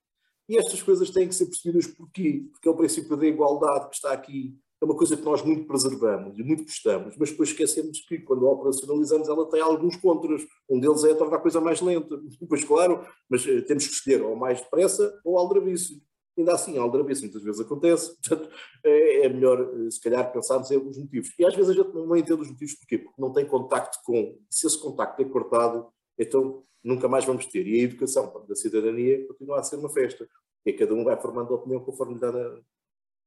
[0.47, 2.45] E estas coisas têm que ser percebidas porquê?
[2.51, 5.66] Porque é o princípio da igualdade que está aqui é uma coisa que nós muito
[5.66, 10.45] preservamos e muito gostamos, mas depois esquecemos que quando a operacionalizamos ela tem alguns contras.
[10.70, 12.18] Um deles é tornar a coisa mais lenta.
[12.39, 16.03] Depois, claro, mas eh, temos que escolher ou mais depressa ou aldrabice.
[16.38, 18.49] Ainda assim, aldrabice muitas vezes acontece, portanto,
[18.84, 21.34] é, é melhor, se calhar, pensarmos em alguns motivos.
[21.39, 24.38] E às vezes a gente não entende os motivos porquê, porque não tem contacto com.
[24.49, 25.88] Se esse contacto é cortado,
[26.18, 27.66] então nunca mais vamos ter.
[27.68, 30.28] E a educação da cidadania continua a ser uma festa.
[30.66, 32.59] E cada um vai formando a opinião conforme dá na,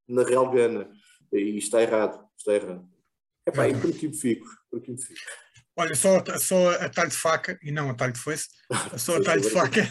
[0.08, 0.90] na real gana.
[1.32, 2.88] E está errado, está errado.
[3.46, 5.20] Epá, e por aqui me fico, por aqui me fico.
[5.76, 8.48] Olha, só, só a talho de faca, e não a talho de foice,
[8.98, 9.88] só a talho de faca,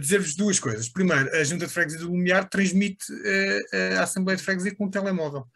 [0.00, 0.88] dizer-vos duas coisas.
[0.88, 4.90] Primeiro, a Junta de Freguesia do Lumiar transmite uh, a Assembleia de Freguesia com um
[4.90, 5.46] telemóvel.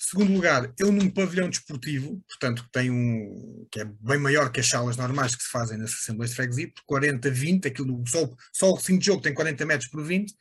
[0.00, 4.60] Segundo lugar, eu num pavilhão desportivo, portanto, que tem um que é bem maior que
[4.60, 8.30] as salas normais que se fazem nas Assembleias de Freguesia, por 40, 20, aquilo, só,
[8.52, 10.32] só o recinto de jogo tem 40 metros por 20,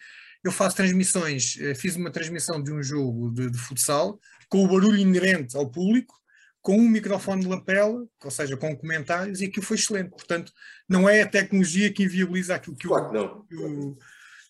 [0.43, 4.67] eu faço transmissões, eh, fiz uma transmissão de um jogo de, de futsal, com o
[4.67, 6.13] barulho inerente ao público,
[6.61, 10.11] com um microfone de lapela, ou seja, com comentários, e aquilo foi excelente.
[10.11, 10.51] Portanto,
[10.87, 13.97] não é a tecnologia que inviabiliza aquilo que, claro, o, que, o,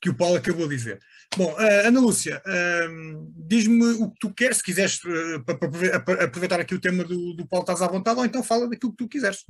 [0.01, 0.99] que o Paulo acabou de dizer.
[1.35, 6.59] Bom, uh, Ana Lúcia, uh, diz-me o que tu queres, se quiseres uh, para aproveitar
[6.59, 9.09] aqui o tema do, do Paulo, estás à vontade, ou então fala daquilo que tu
[9.09, 9.45] quiseres.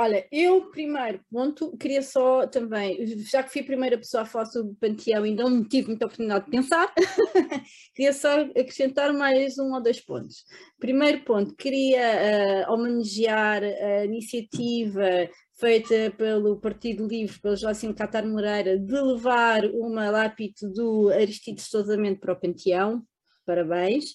[0.00, 4.46] Olha, eu, primeiro ponto, queria só também, já que fui a primeira pessoa a falar
[4.46, 6.94] sobre o Panteão e não tive muita oportunidade de pensar,
[7.96, 10.44] queria só acrescentar mais um ou dois pontos.
[10.78, 15.28] Primeiro ponto, queria uh, homenagear a iniciativa
[15.58, 21.96] feita pelo Partido Livre, pelo Joacim Catar Moreira, de levar uma lápide do Aristides Sousa
[21.96, 23.02] Mendes para o Panteão.
[23.44, 24.12] Parabéns.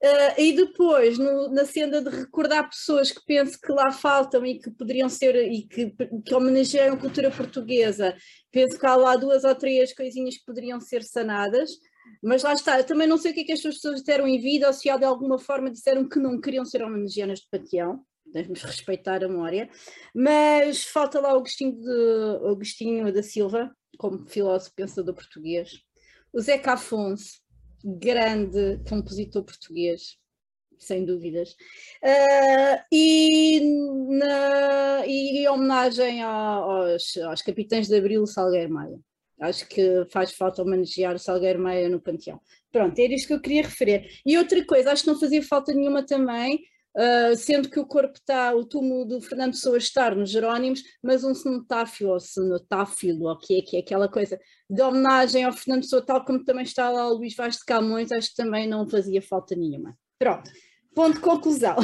[0.00, 4.60] Uh, e depois, no, na senda de recordar pessoas que penso que lá faltam e
[4.60, 5.92] que poderiam ser, e que,
[6.24, 8.14] que homenageiam a cultura portuguesa,
[8.52, 11.70] penso que há lá duas ou três coisinhas que poderiam ser sanadas,
[12.22, 14.38] mas lá está, eu também não sei o que é que as pessoas disseram em
[14.40, 18.00] vida ou se há de alguma forma disseram que não queriam ser homenageadas de Panteão,
[18.32, 19.68] devemos respeitar a memória,
[20.14, 25.82] mas falta lá Agostinho, de, da Silva, como filósofo pensador português,
[26.32, 27.40] o Zeca Afonso,
[27.84, 30.18] grande compositor português,
[30.78, 31.50] sem dúvidas.
[32.02, 33.60] Uh, e,
[34.08, 38.98] na, e em homenagem aos, aos capitães de Abril Salgueiro Maia.
[39.40, 42.40] Acho que faz falta homenagear o Salgueiro Maia no Panteão.
[42.72, 44.20] Pronto, era isto que eu queria referir.
[44.26, 46.60] E outra coisa, acho que não fazia falta nenhuma também,
[46.96, 51.22] Uh, sendo que o corpo está, o túmulo do Fernando Pessoa estar nos Jerónimos, mas
[51.22, 55.52] um cenotáfio ou cenotáfilo, ou o que é que é aquela coisa de homenagem ao
[55.52, 58.66] Fernando Pessoa, tal como também está lá o Luís Vaz de Camões, acho que também
[58.66, 59.96] não fazia falta nenhuma.
[60.18, 60.50] Pronto.
[60.98, 61.76] Ponto de conclusão.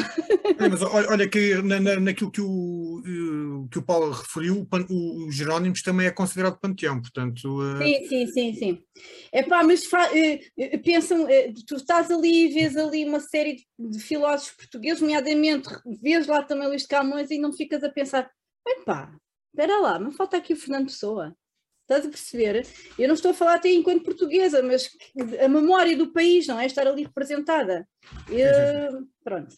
[0.59, 5.31] É, mas olha, que na, na, naquilo que o, que o Paulo referiu, o, o
[5.31, 7.45] Jerónimos também é considerado panteão, portanto.
[7.45, 7.79] Uh...
[7.79, 8.83] Sim, sim, sim, sim.
[9.31, 13.89] É pá, mas uh, pensam, uh, tu estás ali e vês ali uma série de,
[13.89, 15.69] de filósofos portugueses, nomeadamente,
[16.03, 18.29] vês lá também Luís de Camões e não ficas a pensar,
[18.67, 19.15] epá,
[19.53, 21.37] espera lá, mas falta aqui o Fernando Pessoa.
[21.85, 22.66] Estás a perceber?
[22.99, 24.91] Eu não estou a falar até enquanto portuguesa, mas
[25.39, 26.64] a memória do país, não é?
[26.64, 27.87] Estar ali representada.
[28.28, 29.55] Eu, pronto.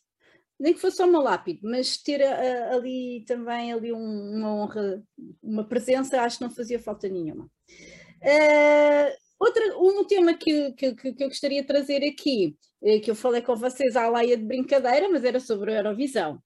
[0.59, 4.55] Nem que fosse só uma lápide, mas ter a, a, ali também ali um, uma
[4.55, 5.03] honra,
[5.41, 7.45] uma presença, acho que não fazia falta nenhuma.
[7.45, 13.15] Uh, outra, um tema que, que, que, eu gostaria de trazer aqui, eh, que eu
[13.15, 16.43] falei com vocês à laia de brincadeira, mas era sobre a Eurovisão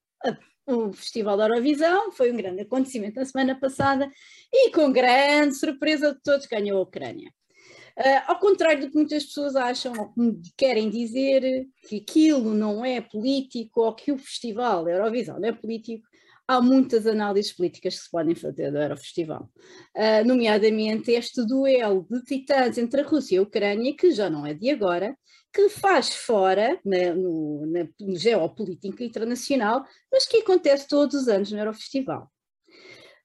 [0.65, 4.09] o Festival da Eurovisão, foi um grande acontecimento na semana passada
[4.51, 7.31] e com grande surpresa de todos ganhou a Ucrânia.
[7.97, 10.13] Uh, ao contrário do que muitas pessoas acham ou
[10.57, 15.51] querem dizer que aquilo não é político ou que o Festival da Eurovisão não é
[15.51, 16.07] político,
[16.51, 19.49] há muitas análises políticas que se podem fazer do Eurofestival,
[19.95, 24.45] uh, nomeadamente este duelo de titãs entre a Rússia e a Ucrânia, que já não
[24.45, 25.15] é de agora,
[25.53, 27.87] que faz fora na, no, na,
[28.17, 32.29] geopolítica internacional, mas que acontece todos os anos no Eurofestival.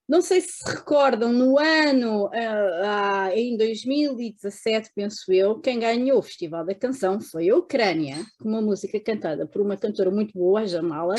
[0.09, 6.21] Não sei se se recordam, no ano, uh, uh, em 2017, penso eu, quem ganhou
[6.21, 10.33] o Festival da Canção foi a Ucrânia, com uma música cantada por uma cantora muito
[10.33, 11.17] boa, a Jamala,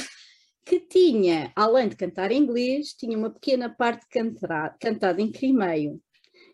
[0.67, 4.05] que tinha, além de cantar em inglês, tinha uma pequena parte
[4.79, 6.01] cantada em crimeio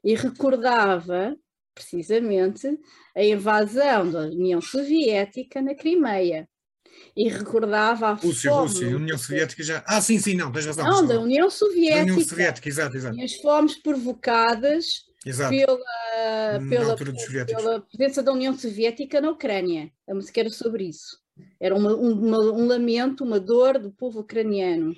[0.04, 1.36] e recordava
[1.74, 2.80] precisamente
[3.16, 6.48] a invasão da União Soviética na Crimeia
[7.18, 8.68] e recordava a Rússia, fome...
[8.68, 9.84] Rússia, a União Soviética já...
[9.88, 10.86] Ah, sim, sim, não, tens razão.
[10.86, 12.06] Não, da União Soviética.
[12.06, 13.18] Da União Soviética, exato, exato.
[13.18, 15.56] E as fomes provocadas exato.
[15.56, 15.80] Pela,
[16.70, 16.96] pela,
[17.46, 19.92] pela presença da União Soviética na Ucrânia.
[20.08, 21.23] A música era sobre isso.
[21.60, 24.94] Era uma, uma, um lamento, uma dor do povo ucraniano.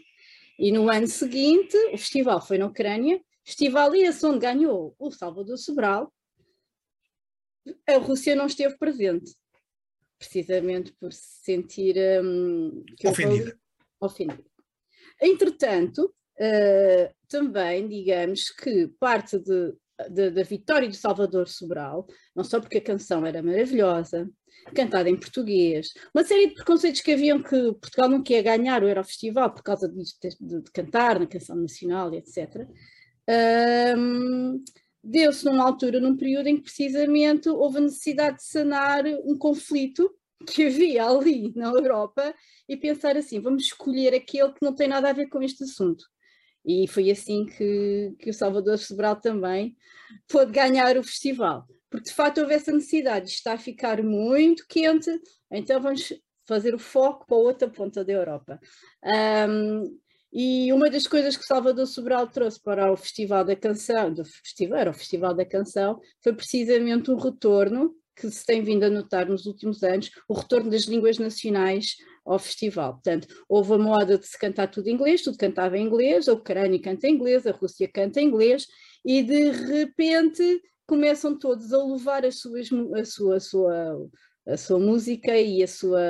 [0.58, 5.58] E no ano seguinte, o festival foi na Ucrânia, festival esse onde ganhou o Salvador
[5.58, 6.12] Sobral,
[7.88, 9.36] a Rússia não esteve presente,
[10.18, 13.58] precisamente por se sentir um, ofendida.
[14.00, 14.44] ofendida.
[15.22, 19.74] Entretanto, uh, também, digamos, que parte de,
[20.10, 22.06] de, da vitória de Salvador Sobral,
[22.36, 24.30] não só porque a canção era maravilhosa,
[24.74, 28.88] cantada em português, uma série de preconceitos que haviam que Portugal não quer ganhar o
[28.88, 32.68] Eurofestival por causa de, de, de cantar na canção nacional e etc.
[33.98, 34.64] Um,
[35.08, 40.12] Deu-se numa altura, num período em que precisamente houve a necessidade de sanar um conflito
[40.48, 42.34] que havia ali na Europa
[42.68, 46.04] e pensar assim: vamos escolher aquele que não tem nada a ver com este assunto.
[46.66, 49.78] E foi assim que, que o Salvador Sobral também
[50.28, 55.10] pôde ganhar o festival porque de facto houve essa necessidade, está a ficar muito quente,
[55.52, 56.14] então vamos
[56.48, 58.60] fazer o foco para outra ponta da Europa.
[59.50, 59.98] Um,
[60.32, 64.80] e uma das coisas que Salvador Sobral trouxe para o Festival da Canção, do festival,
[64.80, 69.28] era o Festival da Canção, foi precisamente o retorno que se tem vindo a notar
[69.28, 72.94] nos últimos anos, o retorno das línguas nacionais ao festival.
[72.94, 76.34] Portanto, houve a moda de se cantar tudo em inglês, tudo cantava em inglês, a
[76.34, 78.66] Ucrânia canta em inglês, a Rússia canta em inglês,
[79.04, 84.10] e de repente começam todos a levar as suas, a, sua, a, sua,
[84.48, 86.02] a sua música e a sua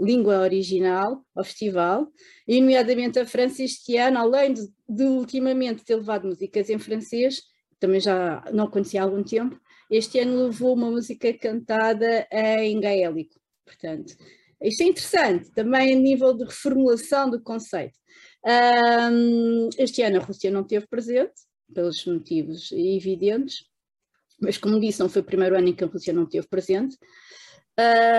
[0.00, 2.08] língua original ao festival,
[2.46, 7.42] e nomeadamente a França este ano, além de, de ultimamente ter levado músicas em francês,
[7.78, 13.38] também já não conhecia há algum tempo, este ano levou uma música cantada em gaélico,
[13.64, 14.14] portanto,
[14.62, 17.98] isto é interessante, também a nível de reformulação do conceito.
[18.44, 21.32] Um, este ano a Rússia não teve presente,
[21.72, 23.64] pelos motivos evidentes,
[24.42, 26.98] mas como disse, não foi o primeiro ano em que a Rússia não esteve presente.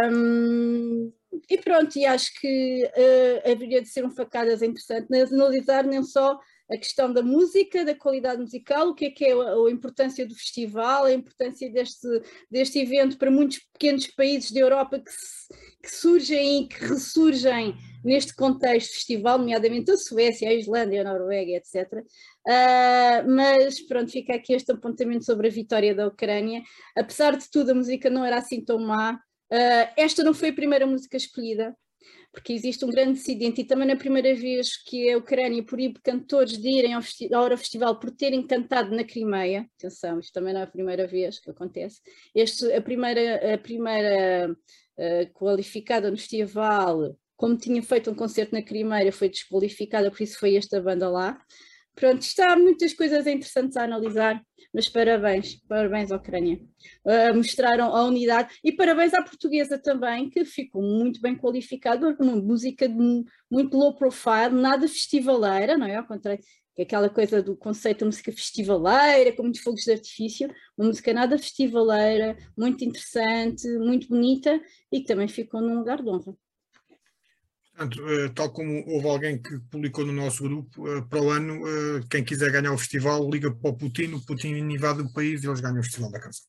[0.09, 1.11] Um,
[1.49, 6.39] e pronto, e acho que uh, haveria de ser um facadas interessante analisar não só
[6.71, 10.25] a questão da música, da qualidade musical, o que é que é a, a, importância
[10.25, 12.07] do festival, a importância deste,
[12.49, 15.11] deste evento para muitos pequenos países da Europa que,
[15.83, 21.51] que surgem e que ressurgem neste contexto festival, nomeadamente a Suécia, a Islândia, a Noruega,
[21.51, 22.03] etc.
[22.47, 26.61] Uh, mas pronto, fica aqui este apontamento sobre a vitória da Ucrânia.
[26.95, 29.13] Apesar de tudo, a música não era assim tão má.
[29.51, 31.75] Uh, esta não foi a primeira música escolhida,
[32.31, 36.57] porque existe um grande incidente e também na primeira vez que a Ucrânia proíbe cantores
[36.57, 37.01] de irem ao,
[37.33, 41.39] ao Eurofestival por terem cantado na Crimeia, atenção, isto também não é a primeira vez
[41.39, 42.01] que acontece,
[42.33, 48.61] este, a primeira, a primeira uh, qualificada no festival como tinha feito um concerto na
[48.61, 51.37] Crimeira, foi desqualificada, por isso foi esta banda lá.
[51.95, 56.59] Pronto, está muitas coisas interessantes a analisar, mas parabéns, parabéns à Ucrânia.
[57.05, 62.35] Uh, mostraram a unidade e parabéns à portuguesa também, que ficou muito bem qualificada, uma
[62.35, 65.95] música de muito low profile, nada festivaleira, não é?
[65.95, 66.43] Ao contrário,
[66.75, 71.13] é aquela coisa do conceito de música festivaleira, com muitos fogos de artifício, uma música
[71.13, 74.59] nada festivaleira, muito interessante, muito bonita
[74.91, 76.35] e que também ficou num lugar de honra.
[77.75, 81.67] Portanto, eh, tal como houve alguém que publicou no nosso grupo, eh, para o ano,
[81.67, 85.43] eh, quem quiser ganhar o festival, liga para o Putin, o Putin invade o país
[85.43, 86.45] e eles ganham o festival da canção.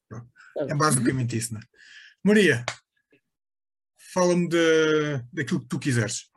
[0.59, 1.65] É basicamente isso, não é?
[2.23, 2.63] Maria,
[4.13, 4.49] fala-me
[5.33, 6.29] daquilo que tu quiseres.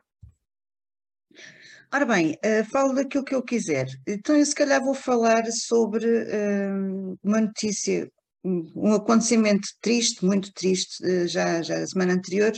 [1.93, 3.87] Ora bem, uh, falo daquilo que eu quiser.
[4.05, 8.09] Então, eu se calhar vou falar sobre uh, uma notícia,
[8.43, 12.51] um acontecimento triste, muito triste, uh, já, já a semana anterior,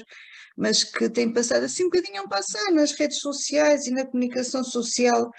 [0.60, 4.62] mas que tem passado assim um bocadinho a passar nas redes sociais e na comunicação
[4.62, 5.32] social,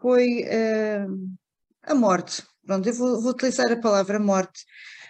[0.00, 1.36] foi uh,
[1.82, 2.40] a morte.
[2.64, 4.64] Pronto, eu vou, vou, utilizar a palavra morte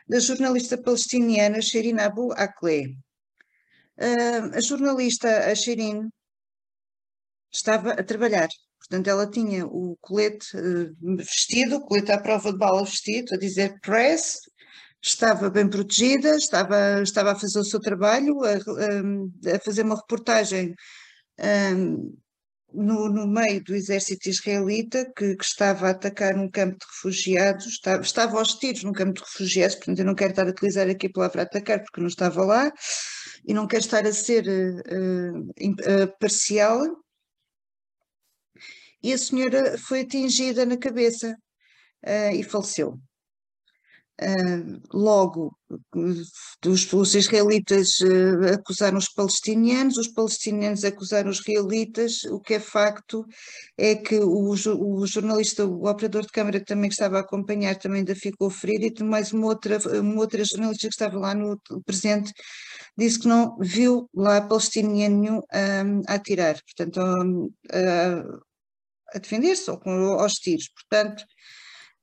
[0.08, 2.96] da jornalista palestiniana Shirin Abu Akleh.
[3.98, 5.52] Uh, a jornalista a
[7.52, 12.58] estava a trabalhar, portanto ela tinha o colete uh, vestido, o colete à prova de
[12.58, 14.38] bala vestido, a dizer press,
[15.04, 20.74] estava bem protegida, estava, estava a fazer o seu trabalho, a, a fazer uma reportagem
[21.38, 22.16] um,
[22.72, 27.66] no, no, meio do exército israelita que, que, estava a atacar um campo de refugiados,
[27.66, 30.88] estava, estava aos tiros num campo de refugiados, portanto eu não quero estar a utilizar
[30.88, 32.72] aqui a palavra atacar porque não estava lá
[33.46, 36.80] e não quero estar a ser uh, uh, parcial.
[39.02, 41.36] E a senhora foi atingida na cabeça
[42.06, 42.98] uh, e faleceu.
[44.20, 45.58] Uh, logo,
[46.64, 52.22] os, os israelitas uh, acusaram os palestinianos, os palestinianos acusaram os israelitas.
[52.24, 53.26] O que é facto
[53.76, 57.98] é que o, o jornalista, o operador de câmara que também estava a acompanhar, também
[57.98, 62.32] ainda ficou ferido, e mais uma outra, uma outra jornalista que estava lá no presente
[62.96, 67.00] disse que não viu lá palestiniano nenhum um, a atirar, portanto,
[67.72, 69.80] a, a defender-se ou
[70.20, 70.68] aos tiros.
[70.68, 71.24] Portanto,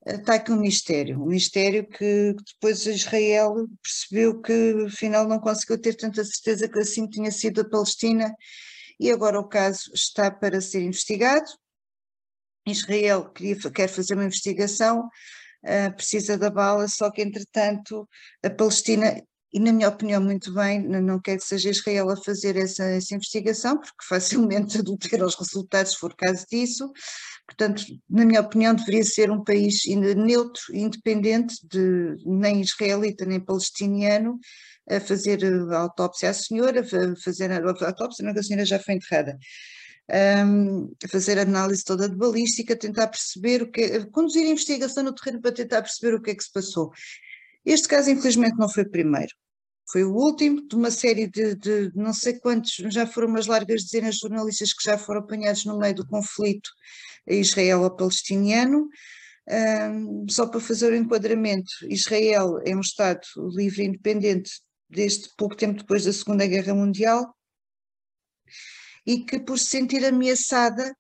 [0.06, 5.96] está aqui um mistério, um mistério que depois Israel percebeu que afinal não conseguiu ter
[5.96, 8.34] tanta certeza que assim tinha sido a Palestina
[9.00, 11.50] e agora o caso está para ser investigado.
[12.68, 15.08] Israel queria, quer fazer uma investigação,
[15.64, 18.08] uh, precisa da bala, só que entretanto
[18.44, 19.20] a Palestina,
[19.54, 23.16] e na minha opinião muito bem, não quer que seja Israel a fazer essa, essa
[23.16, 26.92] investigação, porque facilmente adultera os resultados se for caso disso,
[27.52, 34.40] portanto, na minha opinião deveria ser um país neutro, independente, de nem israelita nem palestiniano,
[34.90, 38.80] a fazer a autópsia à senhora, a fazer a autópsia, não que a senhora já
[38.80, 39.38] foi enterrada,
[40.46, 45.14] um, fazer a análise toda de balística, tentar perceber o que conduzir a investigação no
[45.14, 46.92] terreno para tentar perceber o que é que se passou.
[47.66, 49.32] Este caso, infelizmente, não foi o primeiro.
[49.92, 53.84] Foi o último de uma série de, de não sei quantos, já foram umas largas
[53.84, 56.70] dezenas de jornalistas que já foram apanhados no meio do conflito
[57.28, 58.88] israelo-palestiniano.
[59.50, 63.22] Um, só para fazer o enquadramento, Israel é um Estado
[63.56, 64.52] livre e independente
[64.90, 67.36] desde pouco tempo depois da Segunda Guerra Mundial,
[69.06, 70.96] e que, por se sentir ameaçada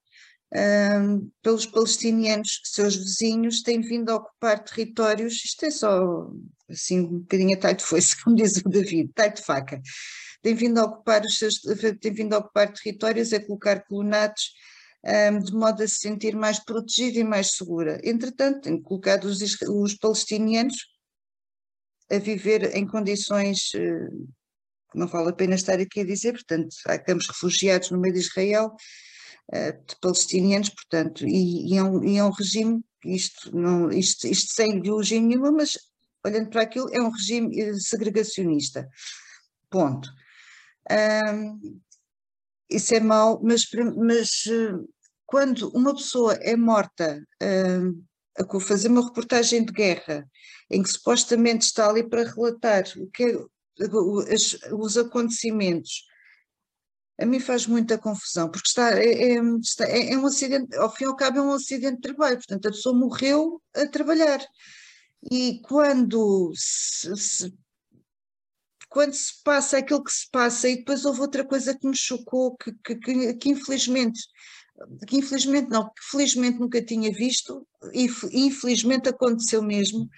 [0.53, 6.29] um, pelos palestinianos, seus vizinhos, tem vindo a ocupar territórios, isto é só
[6.69, 9.81] assim um bocadinho a talho de foice, como diz o David, talho de faca,
[10.41, 11.61] tem vindo a ocupar os seus,
[11.99, 14.53] tem vindo a ocupar territórios, a colocar colonatos,
[15.03, 17.99] de modo a se sentir mais protegida e mais segura.
[18.03, 20.75] Entretanto, tem colocado os, os palestinianos
[22.11, 24.27] a viver em condições uh,
[24.93, 28.19] não vale a pena estar aqui a dizer, portanto, há campos refugiados no meio de
[28.19, 28.75] Israel,
[29.51, 34.27] eh, de palestinianos, portanto, e, e, é, um, e é um regime, isto, não, isto,
[34.27, 35.77] isto sem ideologia nenhuma, mas
[36.25, 38.87] olhando para aquilo, é um regime eh, segregacionista.
[39.69, 40.09] Ponto.
[40.89, 41.79] Um,
[42.71, 43.63] isso é mau, mas,
[43.97, 44.73] mas eh,
[45.25, 48.03] quando uma pessoa é morta um,
[48.37, 50.27] a fazer uma reportagem de guerra,
[50.69, 53.37] em que supostamente está ali para relatar o que é,
[54.73, 56.05] os acontecimentos,
[57.19, 61.03] a mim faz muita confusão, porque está, é, é, é, é um acidente, ao fim
[61.03, 64.43] e ao cabo é um acidente de trabalho, portanto a pessoa morreu a trabalhar.
[65.31, 67.53] E quando se, se,
[68.91, 72.57] quando se passa aquilo que se passa, e depois houve outra coisa que me chocou,
[72.57, 74.19] que, que, que, que infelizmente,
[75.07, 80.09] que infelizmente não, que felizmente nunca tinha visto, e infelizmente aconteceu mesmo,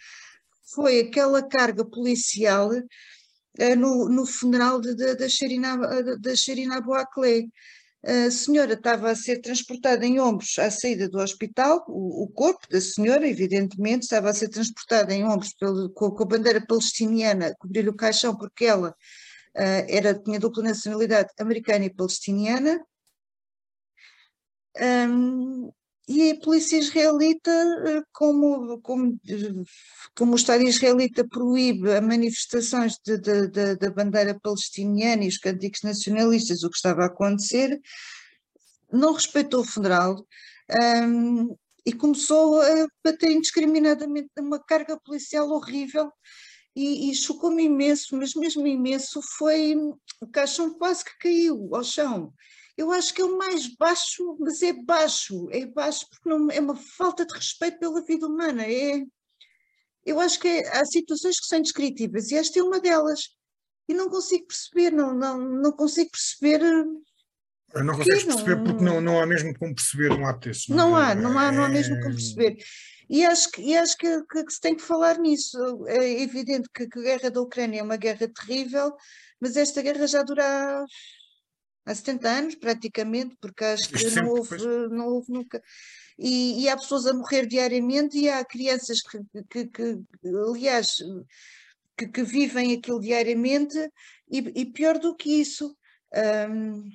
[0.74, 2.72] foi aquela carga policial
[3.60, 7.44] eh, no, no funeral da Sherina Boaclé.
[8.06, 12.82] A senhora estava a ser transportada em ombros à saída do hospital, o, corpo da
[12.82, 17.56] senhora, evidentemente, estava a ser transportada em ombros pelo, com, com, a bandeira palestiniana a
[17.56, 22.86] cobrir o caixão, porque ela uh, era, tinha dupla nacionalidade americana e palestiniana.
[24.78, 25.72] Um,
[26.08, 29.20] e a polícia israelita, eh, como, como,
[30.16, 35.38] como o Estado israelita proíbe a manifestações de, de, de, da bandeira palestiniana e os
[35.38, 37.80] cânticos nacionalistas, o que estava a acontecer,
[38.92, 40.26] não respeitou o funeral
[41.08, 41.56] um,
[41.86, 46.12] e começou a bater indiscriminadamente numa carga policial horrível.
[46.76, 49.76] E, e chocou-me imenso, mas mesmo imenso foi
[50.20, 52.34] o caixão quase que caiu ao chão
[52.78, 56.60] eu acho que é o mais baixo, mas é baixo, é baixo porque não, é
[56.60, 58.64] uma falta de respeito pela vida humana.
[58.66, 59.04] É,
[60.06, 63.22] eu acho que é, há situações que são indescritíveis e esta é uma delas.
[63.88, 66.62] E não consigo perceber, não, não, não consigo perceber.
[67.76, 70.68] Não consegues perceber não, porque não, não há mesmo como perceber um ato desses.
[70.68, 72.58] Não, não há, não há, não há mesmo como perceber.
[73.10, 75.58] E acho que, e acho que, que, que, se tem que falar nisso.
[75.88, 78.96] É evidente que, que a guerra da Ucrânia é uma guerra terrível,
[79.40, 80.86] mas esta guerra já dura
[81.86, 84.58] há 70 anos praticamente, porque acho que não houve,
[84.90, 85.62] não houve nunca.
[86.18, 89.20] E, e, há pessoas a morrer diariamente e há crianças que,
[89.50, 90.00] que, que
[90.48, 90.96] aliás,
[91.98, 93.78] que, que, vivem aquilo diariamente
[94.30, 95.76] e, e pior do que isso,
[96.50, 96.92] um,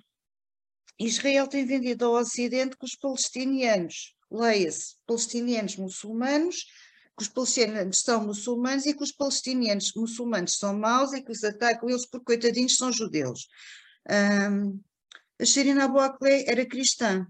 [0.98, 6.65] Israel tem vendido ao Ocidente que os palestinianos, leia-se, palestinianos muçulmanos,
[7.16, 11.43] que os palestinianos são muçulmanos e que os palestinianos muçulmanos são maus e que os
[11.43, 13.48] atacam eles por coitadinhos são judeus.
[14.10, 14.80] Um,
[15.40, 17.26] a Sherina Boaclé era cristã.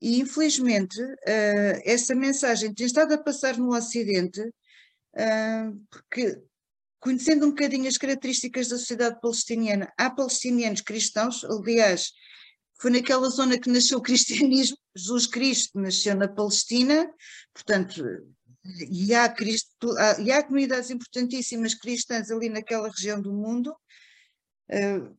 [0.00, 6.40] E, infelizmente, uh, essa mensagem tem estado a passar no Ocidente, uh, porque,
[6.98, 12.12] conhecendo um bocadinho as características da sociedade palestiniana, há palestinianos cristãos, aliás,
[12.80, 17.12] foi naquela zona que nasceu o cristianismo, Jesus Cristo nasceu na Palestina,
[17.52, 18.02] portanto,
[18.90, 23.74] e há, Cristo, há, e há comunidades importantíssimas cristãs ali naquela região do mundo,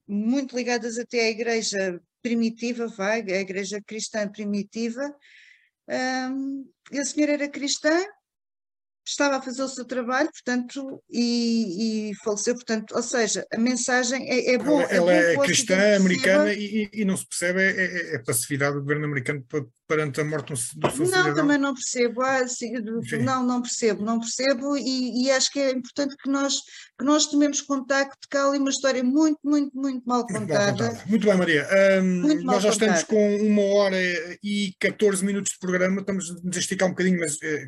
[0.08, 5.02] muito ligadas até à igreja primitiva, vai, a igreja cristã primitiva.
[5.88, 8.04] Um, e a senhora era cristã,
[9.12, 14.30] estava a fazer o seu trabalho, portanto, e, e faleceu, portanto, ou seja, a mensagem
[14.30, 14.82] é, é bom.
[14.82, 18.76] Ela é, bom é cristã americana e, e, não se percebe é, é, é passividade
[18.76, 19.46] do governo americano
[19.88, 21.08] perante a morte do seu.
[21.08, 22.72] Não, também não percebo, ah, sim,
[23.22, 26.56] não, não percebo, não percebo e, e, acho que é importante que nós,
[26.98, 30.68] que nós tomemos contacto, que há ali uma história muito, muito, muito mal contada.
[30.68, 31.04] Muito, contada.
[31.10, 31.68] muito bem, Maria.
[32.02, 32.94] Um, nós já contada.
[32.96, 33.98] estamos com uma hora
[34.42, 37.68] e 14 minutos de programa, estamos a esticar um bocadinho, mas eh,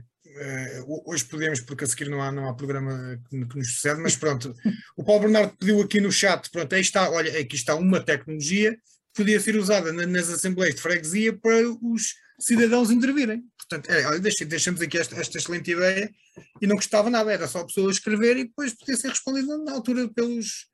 [1.05, 4.53] hoje podemos, porque a seguir não há, não há programa que, nos sucede, mas pronto.
[4.95, 8.73] o Paulo Bernardo pediu aqui no chat, pronto, aí está, olha, aqui está uma tecnologia
[8.73, 13.43] que podia ser usada na, nas assembleias de freguesia para os cidadãos intervirem.
[13.57, 16.11] Portanto, é, deixamos aqui esta, esta, excelente ideia
[16.61, 19.73] e não custava nada, era só a pessoa escrever e depois podia ser respondida na
[19.73, 20.67] altura pelos,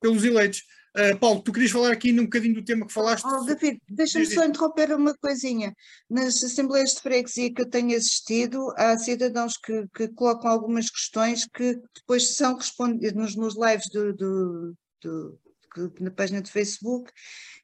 [0.00, 0.62] pelos eleitos.
[0.96, 3.26] Uh, Paulo, tu querias falar aqui num bocadinho do tema que falaste?
[3.26, 5.74] Oh, David, deixa-me só interromper uma coisinha.
[6.08, 11.46] Nas assembleias de freguesia que eu tenho assistido, há cidadãos que, que colocam algumas questões
[11.52, 15.40] que depois são respondidas nos, nos lives do, do, do,
[16.00, 17.10] na página de Facebook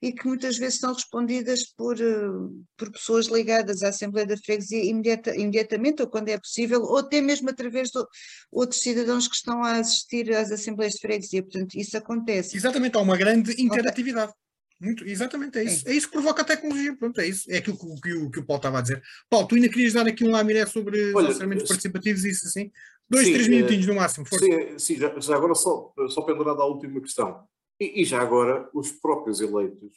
[0.02, 2.30] e que muitas vezes são respondidas por, eh,
[2.76, 7.20] por pessoas ligadas à Assembleia da Freguesia imediata, imediatamente, ou quando é possível, ou até
[7.20, 8.02] mesmo através de
[8.50, 11.42] outros cidadãos que estão a assistir às Assembleias de Freguesia.
[11.42, 12.56] Portanto, isso acontece.
[12.56, 14.32] Exatamente, há uma grande interatividade.
[14.80, 15.86] Muito, exatamente, é isso.
[15.86, 15.92] É.
[15.92, 16.96] é isso que provoca a tecnologia.
[16.96, 17.44] Pronto, é isso.
[17.50, 19.02] É aquilo que, que, o, que o Paulo estava a dizer.
[19.28, 22.70] Paulo, tu ainda querias dar aqui um lamiré sobre Olha, orçamentos participativos e isso assim?
[23.08, 24.24] Dois, sim, três minutinhos no máximo.
[24.24, 24.46] Força.
[24.46, 27.44] Sim, sim já, já, agora só, só pendurado à última questão.
[27.80, 29.92] E, e, já agora, os próprios eleitos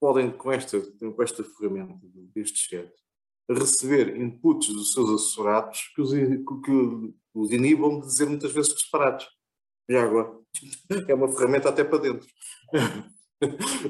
[0.00, 2.00] podem, com esta, com esta ferramenta
[2.34, 2.90] deste chat,
[3.50, 9.26] receber inputs dos seus assessorados que os, que os inibam de dizer muitas vezes disparados.
[9.88, 10.32] Já agora,
[11.08, 12.28] é uma ferramenta até para dentro.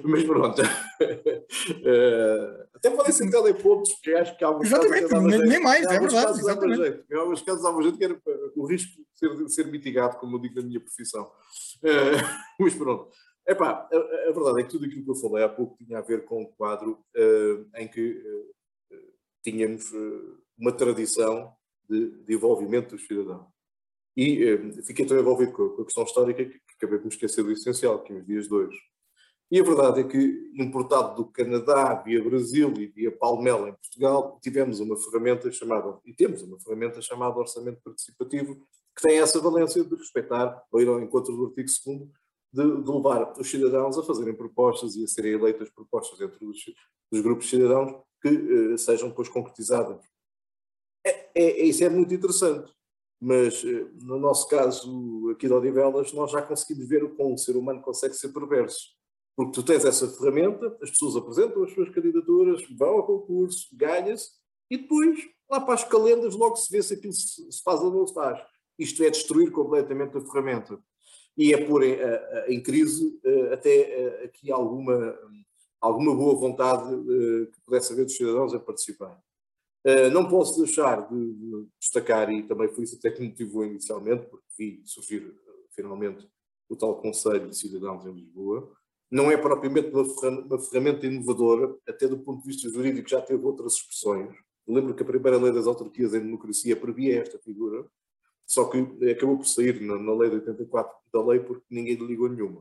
[0.04, 0.60] Mas pronto.
[0.60, 0.66] Uh,
[2.76, 5.26] até podem ser telepontos, porque acho que há alguns Exatamente, casos.
[5.26, 6.38] Nem, nem mais, é verdade.
[6.38, 6.76] Exatamente.
[6.76, 7.04] Jeito.
[7.10, 8.20] Em alguns casos há uma gente que era
[8.54, 11.24] o risco de ser, ser mitigado, como eu digo na minha profissão.
[11.82, 13.10] Uh, mas pronto.
[13.48, 13.96] Epá, a,
[14.28, 16.42] a verdade é que tudo aquilo que eu falei há pouco tinha a ver com
[16.42, 18.54] um quadro uh, em que uh,
[19.42, 21.50] tínhamos uh, uma tradição
[21.88, 23.46] de, de, envolvimento dos cidadãos.
[24.14, 27.10] E fiquei tão envolvido com a, com a, questão histórica que, que acabei de me
[27.10, 28.78] esquecer do essencial, que é os dias de.
[29.50, 34.38] E a verdade é que, importado do Canadá, via Brasil e via Palmela em Portugal,
[34.42, 38.56] tivemos uma ferramenta chamada, e temos uma ferramenta chamada Orçamento Participativo,
[38.94, 41.78] que tem essa valência de respeitar, ou ir ao encontro do artigo 2
[42.52, 46.58] de, de, levar os cidadãos a fazerem propostas e a serem eleitas propostas dentro dos,
[47.10, 50.04] dos grupos de cidadãos que uh, sejam depois concretizadas.
[51.04, 52.72] É, é, isso é muito interessante,
[53.20, 57.56] mas uh, no nosso caso aqui de Odivelas nós já conseguimos ver como um ser
[57.56, 58.96] humano consegue ser perverso.
[59.36, 64.30] Porque tu tens essa ferramenta, as pessoas apresentam as suas candidaturas, vão ao concurso, ganha-se,
[64.70, 67.92] e depois, lá para as calendas, logo se vê se aquilo se, se faz ou
[67.92, 68.40] não se faz.
[68.76, 70.82] Isto é destruir completamente a ferramenta
[71.38, 71.96] e é pôr em,
[72.48, 75.16] em crise eh, até eh, aqui alguma,
[75.80, 79.16] alguma boa vontade eh, que pudesse haver dos cidadãos a participar.
[80.12, 84.44] Não posso deixar de destacar, e também foi isso até que me motivou inicialmente, porque
[84.58, 85.34] vi surgir
[85.70, 86.28] finalmente
[86.68, 88.70] o tal Conselho de Cidadãos em Lisboa.
[89.10, 93.74] Não é propriamente uma ferramenta inovadora, até do ponto de vista jurídico já teve outras
[93.74, 94.36] expressões.
[94.66, 97.86] Lembro que a primeira lei das autarquias em democracia previa esta figura,
[98.48, 98.78] só que
[99.10, 102.60] acabou por sair na, na lei de 84 da lei porque ninguém lhe ligou nenhuma.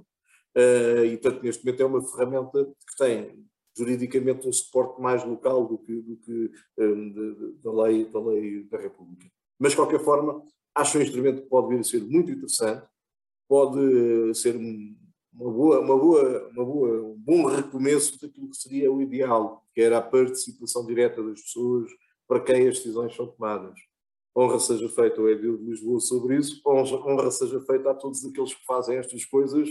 [0.53, 3.47] Uh, e, portanto, neste momento é uma ferramenta que tem
[3.77, 8.19] juridicamente um suporte mais local do que, do que um, de, de, da, lei, da
[8.19, 9.31] lei da República.
[9.57, 10.43] Mas, de qualquer forma,
[10.75, 12.85] acho um instrumento que pode vir a ser muito interessante,
[13.47, 19.01] pode ser uma boa, uma boa, uma boa, um bom recomeço daquilo que seria o
[19.01, 21.89] ideal, que era a participação direta das pessoas
[22.27, 23.79] para quem as decisões são tomadas
[24.37, 28.53] honra seja feita ao Edil de Lisboa sobre isso, honra seja feita a todos aqueles
[28.53, 29.67] que fazem estas coisas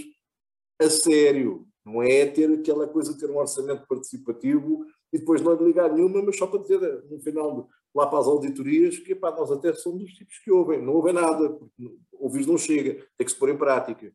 [0.81, 1.67] a sério.
[1.85, 6.21] Não é ter aquela coisa de ter um orçamento participativo e depois não ligar nenhuma,
[6.21, 10.03] mas só para dizer no final, lá para as auditorias, que pá, nós até somos
[10.03, 13.51] dos tipos que ouvem, não ouvem nada, porque ouvir não chega, tem que se pôr
[13.51, 14.13] em prática.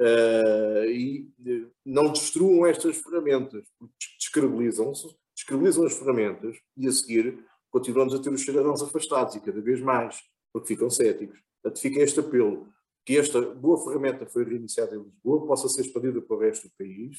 [0.00, 7.42] Uh, e uh, não destruam estas ferramentas, porque descredibilizam-se, descredibilizam as ferramentas e a seguir
[7.74, 10.22] continuamos a ter os cidadãos afastados e cada vez mais,
[10.52, 11.40] porque ficam céticos.
[11.60, 12.72] Portanto, fica este apelo
[13.04, 16.74] que esta boa ferramenta foi reiniciada em Lisboa, possa ser expandida para o resto do
[16.78, 17.18] país,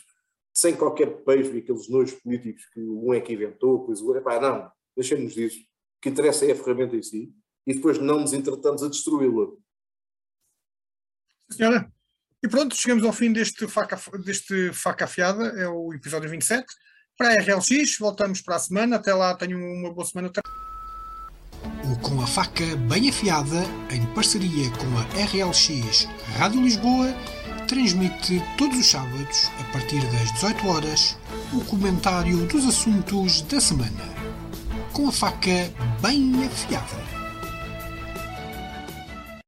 [0.54, 4.22] sem qualquer pejo e aqueles nojos políticos que um é que inventou, pois o outro,
[4.22, 5.60] epá, não, deixemos disso.
[5.60, 7.34] O que interessa é a ferramenta em si
[7.68, 9.52] e depois não nos entretamos a destruí-la.
[11.52, 11.92] Senhora,
[12.42, 16.66] e pronto, chegamos ao fim deste faca, deste faca afiada, é o episódio 27
[17.18, 17.98] para a RLX.
[18.00, 18.96] Voltamos para a semana.
[18.98, 20.32] Até lá, tenham uma boa semana.
[21.84, 27.14] O Com a Faca Bem Afiada, em parceria com a RLX Rádio Lisboa,
[27.68, 31.18] transmite todos os sábados, a partir das 18 horas,
[31.54, 34.16] o comentário dos assuntos da semana.
[34.94, 35.72] Com a faca
[36.02, 37.05] bem afiada.